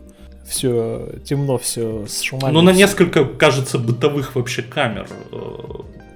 Все 0.48 1.10
темно, 1.26 1.58
все 1.58 2.06
с 2.08 2.22
шумами. 2.22 2.54
Ну, 2.54 2.62
на 2.62 2.70
несколько, 2.72 3.26
кажется, 3.26 3.80
бытовых 3.80 4.36
вообще 4.36 4.62
камер, 4.62 5.08
э, 5.32 5.38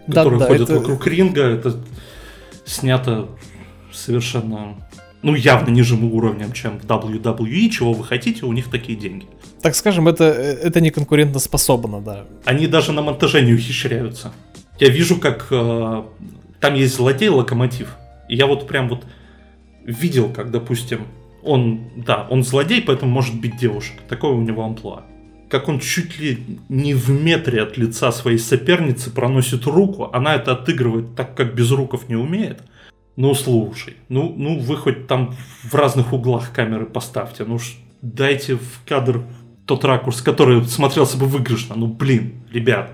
Да, 0.08 0.24
которые 0.24 0.40
да, 0.40 0.46
ходят 0.48 0.70
это- 0.70 0.80
вокруг 0.80 1.06
ринга, 1.08 1.42
это 1.44 1.76
снято 2.66 3.28
совершенно, 3.92 4.76
ну, 5.24 5.34
явно 5.36 5.72
нижим 5.72 6.04
уровнем, 6.14 6.52
чем 6.54 6.80
в 6.80 6.86
WWE. 6.86 7.70
Чего 7.70 7.94
вы 7.94 8.04
хотите, 8.06 8.46
у 8.46 8.54
них 8.54 8.70
такие 8.70 8.98
деньги. 8.98 9.26
Так 9.64 9.76
скажем, 9.76 10.08
это, 10.08 10.26
это 10.26 10.80
не 10.80 10.92
конкурентоспособно, 10.92 12.00
да. 12.02 12.26
Они 12.46 12.68
даже 12.68 12.92
на 12.92 13.02
монтаже 13.02 13.42
не 13.42 13.54
ухищряются. 13.54 14.32
Я 14.80 14.90
вижу, 14.90 15.18
как 15.20 15.48
э, 15.52 16.04
там 16.62 16.76
есть 16.76 16.96
злодей 16.96 17.30
локомотив. 17.30 17.96
И 18.30 18.36
я 18.36 18.46
вот 18.46 18.68
прям 18.68 18.88
вот 18.90 19.04
видел, 19.84 20.30
как, 20.32 20.52
допустим, 20.52 21.08
он, 21.44 21.82
да, 21.96 22.28
он 22.30 22.44
злодей, 22.44 22.82
поэтому 22.82 23.12
может 23.12 23.40
бить 23.40 23.58
девушек. 23.58 23.96
Такое 24.08 24.32
у 24.32 24.42
него 24.42 24.64
амплуа. 24.64 25.04
Как 25.50 25.68
он 25.68 25.80
чуть 25.80 26.20
ли 26.20 26.60
не 26.70 26.94
в 26.94 27.10
метре 27.10 27.64
от 27.64 27.78
лица 27.78 28.12
своей 28.12 28.38
соперницы 28.38 29.10
проносит 29.10 29.66
руку, 29.66 30.10
она 30.14 30.36
это 30.36 30.52
отыгрывает 30.52 31.16
так, 31.16 31.36
как 31.36 31.56
без 31.56 31.72
руков 31.72 32.08
не 32.08 32.16
умеет. 32.16 32.62
Ну, 33.16 33.34
слушай, 33.34 33.96
ну, 34.10 34.34
ну 34.38 34.60
вы 34.60 34.78
хоть 34.78 35.08
там 35.08 35.36
в 35.64 35.74
разных 35.76 36.14
углах 36.14 36.54
камеры 36.54 36.86
поставьте, 36.86 37.44
ну 37.44 37.60
ж 37.60 37.74
дайте 38.02 38.56
в 38.56 38.82
кадр 38.88 39.24
тот 39.66 39.84
ракурс, 39.86 40.22
который 40.22 40.64
смотрелся 40.66 41.18
бы 41.18 41.26
выигрышно. 41.26 41.76
Ну, 41.76 41.88
блин, 41.88 42.44
ребят, 42.52 42.92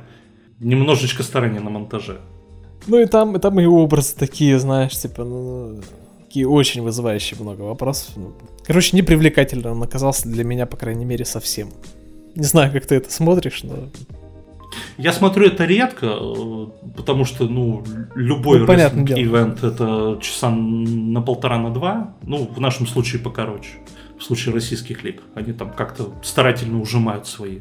немножечко 0.60 1.24
старания 1.24 1.60
на 1.60 1.70
монтаже. 1.70 2.20
Ну 2.88 3.00
и 3.00 3.06
там, 3.06 3.36
и 3.36 3.40
там 3.40 3.60
и 3.60 3.66
образы 3.66 4.16
такие, 4.18 4.60
знаешь, 4.60 4.98
типа, 4.98 5.24
ну, 5.24 5.80
такие 6.36 6.50
очень 6.50 6.82
вызывающие 6.82 7.40
много 7.40 7.62
вопросов. 7.62 8.10
Ну, 8.18 8.34
Короче, 8.66 8.98
непривлекательно 8.98 9.72
он 9.72 9.82
оказался 9.82 10.28
для 10.28 10.44
меня, 10.44 10.66
по 10.66 10.76
крайней 10.76 11.06
мере, 11.06 11.24
совсем. 11.24 11.70
Не 12.36 12.44
знаю, 12.44 12.74
как 12.74 12.86
ты 12.86 12.96
это 12.96 13.10
смотришь, 13.10 13.64
но... 13.64 13.90
Я 14.98 15.14
смотрю 15.14 15.48
это 15.48 15.64
редко, 15.64 16.08
э, 16.08 16.68
потому 16.98 17.24
что, 17.24 17.48
ну, 17.48 17.86
любой 18.16 18.60
Ну, 18.60 18.66
ивент 18.66 19.64
это 19.64 20.20
часа 20.22 20.50
на 20.50 21.22
полтора 21.22 21.58
на 21.58 21.70
два. 21.70 22.16
Ну, 22.24 22.50
в 22.54 22.60
нашем 22.60 22.86
случае 22.86 23.22
покороче. 23.22 23.70
В 24.20 24.24
случае 24.24 24.54
российских 24.54 25.06
лиг. 25.06 25.22
Они 25.36 25.54
там 25.54 25.72
как-то 25.72 26.12
старательно 26.22 26.82
ужимают 26.82 27.28
свои 27.28 27.60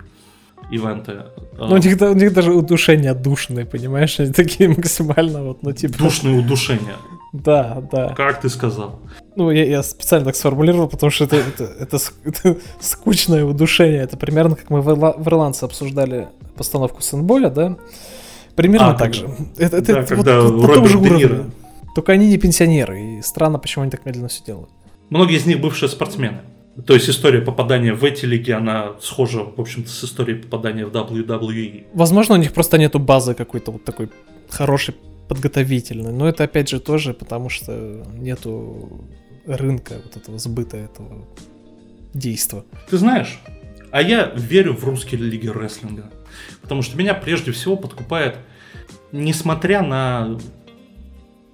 ивенты. 0.71 1.25
Ну, 1.59 1.75
у 1.75 1.77
них, 1.79 2.01
у 2.01 2.15
них 2.15 2.33
даже 2.33 2.53
удушения 2.53 3.13
отдушенные, 3.13 3.65
понимаешь? 3.67 4.19
Они 4.21 4.33
такие 4.33 4.69
максимально 4.69 5.43
вот, 5.45 5.63
ну, 5.63 5.73
типа... 5.73 5.99
Душные 5.99 6.39
удушения. 6.39 6.97
Да, 7.33 7.83
да. 7.91 8.15
Как 8.15 8.41
ты 8.41 8.49
сказал? 8.49 9.01
Ну, 9.37 9.51
я, 9.51 9.65
я 9.65 9.83
специально 9.83 10.27
так 10.27 10.37
сформулировал, 10.37 10.89
потому 10.89 11.11
что 11.11 11.25
это, 11.25 11.37
это, 11.37 11.65
это, 11.65 11.99
это 12.25 12.57
скучное 12.81 13.45
удушение. 13.45 14.03
Это 14.03 14.17
примерно 14.17 14.57
как 14.57 14.71
мы 14.71 14.81
в, 14.81 14.95
в 14.95 15.29
Ирландце 15.29 15.65
обсуждали 15.65 16.29
постановку 16.57 17.03
Сенболя, 17.03 17.51
да? 17.51 17.77
Примерно 18.55 18.91
А, 18.91 18.95
так 18.95 19.15
же. 19.15 19.29
Это, 19.59 19.79
это 19.79 19.95
Да, 19.95 20.01
вот- 20.01 20.09
когда 20.09 20.41
вот 20.43 20.51
том 20.51 20.67
Роберт 20.67 20.89
же 20.91 20.99
уровне. 20.99 21.51
Только 21.95 22.13
они 22.13 22.29
не 22.29 22.39
пенсионеры, 22.39 23.19
и 23.19 23.23
странно, 23.23 23.59
почему 23.59 23.83
они 23.83 23.91
так 23.91 24.05
медленно 24.07 24.29
все 24.29 24.45
делают. 24.45 24.71
Многие 25.11 25.37
из 25.37 25.47
них 25.47 25.61
бывшие 25.61 25.89
спортсмены. 25.89 26.39
То 26.87 26.95
есть 26.95 27.09
история 27.09 27.41
попадания 27.41 27.95
в 27.95 28.03
эти 28.05 28.27
лиги, 28.27 28.51
она 28.51 28.95
схожа, 29.01 29.45
в 29.45 29.61
общем-то, 29.61 29.89
с 29.89 30.05
историей 30.05 30.43
попадания 30.43 30.85
в 30.85 30.91
WWE. 30.91 31.87
Возможно, 31.95 32.35
у 32.35 32.39
них 32.39 32.53
просто 32.53 32.79
нету 32.79 32.99
базы 32.99 33.35
какой-то 33.35 33.71
вот 33.71 33.85
такой 33.85 34.11
хорошей, 34.51 34.95
подготовительной. 35.29 36.13
Но 36.13 36.29
это, 36.29 36.45
опять 36.45 36.69
же, 36.69 36.81
тоже 36.81 37.15
потому, 37.15 37.49
что 37.49 38.05
нету 38.15 39.05
рынка 39.47 39.95
вот 40.05 40.17
этого 40.17 40.39
сбыта 40.39 40.77
этого 40.77 41.25
действа. 42.13 42.65
Ты 42.91 42.99
знаешь, 42.99 43.39
а 43.91 44.03
я 44.03 44.33
верю 44.37 44.75
в 44.75 44.85
русские 44.85 45.21
лиги 45.21 45.49
рестлинга. 45.49 46.11
Потому 46.63 46.83
что 46.83 46.97
меня 46.97 47.15
прежде 47.15 47.53
всего 47.53 47.77
подкупает, 47.77 48.39
несмотря 49.13 49.83
на 49.83 50.39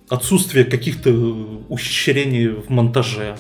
отсутствие 0.09 0.65
каких-то 0.65 1.11
ухищрений 1.69 2.49
в 2.49 2.71
монтаже, 2.71 3.37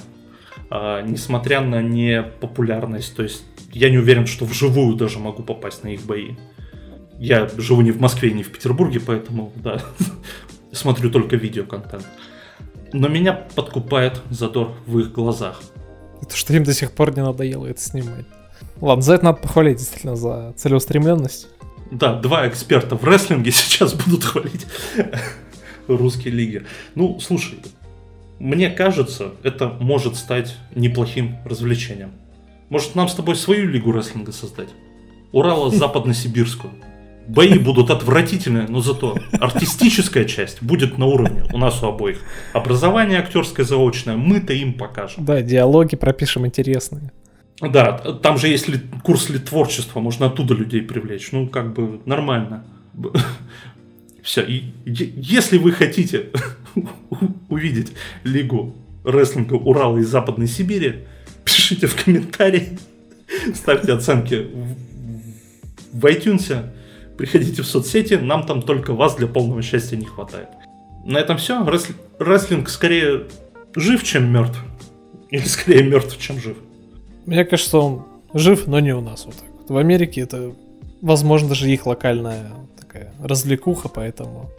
а, 0.71 1.03
несмотря 1.03 1.61
на 1.61 1.83
непопулярность, 1.83 3.17
то 3.17 3.25
есть 3.25 3.45
я 3.73 3.91
не 3.91 3.99
уверен, 3.99 4.27
что 4.27 4.45
вживую 4.45 4.95
даже 4.95 5.19
могу 5.19 5.43
попасть 5.43 5.83
на 5.83 5.89
их 5.89 6.03
бои. 6.03 6.37
Я 7.19 7.49
живу 7.59 7.83
не 7.83 7.91
в 7.91 8.01
Москве, 8.01 8.31
не 8.31 8.45
в 8.45 8.53
Петербурге, 8.53 9.01
поэтому, 9.01 9.53
да, 9.57 9.83
смотрю 10.73 11.11
только 11.11 11.37
видеоконтент. 11.37 12.07
Но 12.93 13.09
меня 13.09 13.33
подкупает 13.33 14.23
задор 14.31 14.73
в 14.87 14.99
их 15.01 15.13
глазах. 15.13 15.61
Это 16.23 16.37
что 16.37 16.55
им 16.55 16.65
до 16.65 16.73
сих 16.73 16.93
пор 16.93 17.15
не 17.17 17.23
надоело 17.23 17.67
это 17.67 17.81
снимать. 17.81 18.27
Ладно, 18.81 19.03
за 19.03 19.15
это 19.15 19.25
надо 19.25 19.39
похвалить, 19.41 19.79
действительно, 19.79 20.17
за 20.17 20.55
целеустремленность. 20.57 21.49
Да, 21.91 22.15
два 22.15 22.49
эксперта 22.49 22.95
в 22.97 23.05
рестлинге 23.05 23.51
сейчас 23.53 23.95
будут 23.95 24.25
хвалить 24.25 24.67
русские 25.89 26.33
лиги. 26.33 26.65
Ну, 26.95 27.19
слушай, 27.21 27.59
мне 28.41 28.71
кажется, 28.71 29.33
это 29.43 29.69
может 29.69 30.17
стать 30.17 30.57
неплохим 30.75 31.37
развлечением. 31.45 32.13
Может, 32.71 32.95
нам 32.95 33.09
с 33.09 33.15
тобой 33.15 33.37
свою 33.37 33.69
лигу 33.69 33.93
рестлинга 33.93 34.33
создать? 34.33 34.71
Урало-Западно-Сибирскую. 35.33 36.73
Бои 37.29 37.59
будут 37.59 37.91
отвратительные, 37.91 38.67
но 38.67 38.81
зато 38.81 39.19
артистическая 39.39 40.25
часть 40.25 40.63
будет 40.63 40.99
на 40.99 41.07
уровне 41.07 41.45
у 41.53 41.59
нас 41.59 41.83
у 41.83 41.87
обоих. 41.87 42.19
Образование 42.55 43.19
актерское 43.19 43.65
заочное, 43.65 44.17
мы-то 44.17 44.53
им 44.53 44.73
покажем. 44.73 45.25
Да, 45.25 45.43
диалоги 45.43 45.95
пропишем 45.97 46.47
интересные. 46.47 47.13
Да, 47.61 47.93
там 48.23 48.39
же 48.39 48.49
есть 48.49 48.69
ли, 48.69 48.81
курс 49.05 49.29
ли 49.29 49.39
творчества, 49.39 50.01
можно 50.01 50.27
оттуда 50.27 50.55
людей 50.55 50.81
привлечь. 50.81 51.31
Ну, 51.31 51.47
как 51.47 51.75
бы 51.75 52.01
нормально. 52.07 52.65
Все. 54.23 54.43
И 54.43 54.73
если 54.87 55.59
вы 55.59 55.73
хотите 55.73 56.31
увидеть 57.49 57.93
Лигу 58.25 58.75
рестлинга 59.05 59.55
Урала 59.55 59.99
и 59.99 60.03
Западной 60.03 60.47
Сибири, 60.47 61.05
пишите 61.45 61.87
в 61.87 62.03
комментарии, 62.03 62.79
ставьте 63.55 63.93
оценки 63.93 64.47
в, 65.93 66.05
iTunes, 66.07 66.71
приходите 67.17 67.63
в 67.63 67.67
соцсети, 67.67 68.15
нам 68.15 68.47
там 68.47 68.63
только 68.63 68.93
вас 68.93 69.17
для 69.17 69.27
полного 69.27 69.63
счастья 69.63 69.97
не 69.97 70.07
хватает. 70.07 70.49
На 71.05 71.19
этом 71.19 71.39
все. 71.39 71.65
Рестлинг 72.19 72.69
скорее 72.69 73.27
жив, 73.75 74.03
чем 74.05 74.31
мертв. 74.31 74.59
Или 75.31 75.45
скорее 75.45 75.83
мертв, 75.83 76.19
чем 76.19 76.39
жив. 76.39 76.57
Мне 77.25 77.45
кажется, 77.45 77.79
он 77.79 78.05
жив, 78.35 78.67
но 78.67 78.81
не 78.81 78.95
у 78.95 79.01
нас 79.01 79.25
вот 79.25 79.37
так. 79.37 79.49
В 79.69 79.77
Америке 79.77 80.23
это, 80.23 80.53
возможно, 81.01 81.49
даже 81.49 81.71
их 81.71 81.87
локальная 81.87 82.51
такая 82.79 83.15
развлекуха, 83.23 83.89
поэтому 83.89 84.51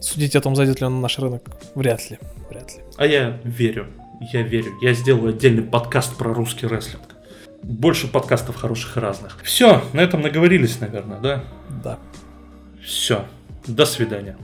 судить 0.00 0.36
о 0.36 0.40
том, 0.40 0.56
зайдет 0.56 0.80
ли 0.80 0.86
он 0.86 0.96
на 0.96 1.00
наш 1.02 1.18
рынок, 1.18 1.42
вряд 1.74 2.10
ли. 2.10 2.18
Вряд 2.50 2.74
ли. 2.74 2.82
А 2.96 3.06
я 3.06 3.38
верю. 3.44 3.86
Я 4.32 4.42
верю. 4.42 4.72
Я 4.82 4.94
сделаю 4.94 5.30
отдельный 5.30 5.62
подкаст 5.62 6.16
про 6.16 6.34
русский 6.34 6.66
рестлинг. 6.66 7.02
больше 7.62 8.08
подкастов 8.08 8.56
хороших 8.56 8.96
и 8.96 9.00
разных. 9.00 9.38
Все, 9.42 9.82
на 9.92 10.00
этом 10.00 10.20
наговорились, 10.22 10.80
наверное, 10.80 11.20
да? 11.20 11.44
Да. 11.82 11.98
Все. 12.82 13.24
До 13.66 13.84
свидания. 13.84 14.36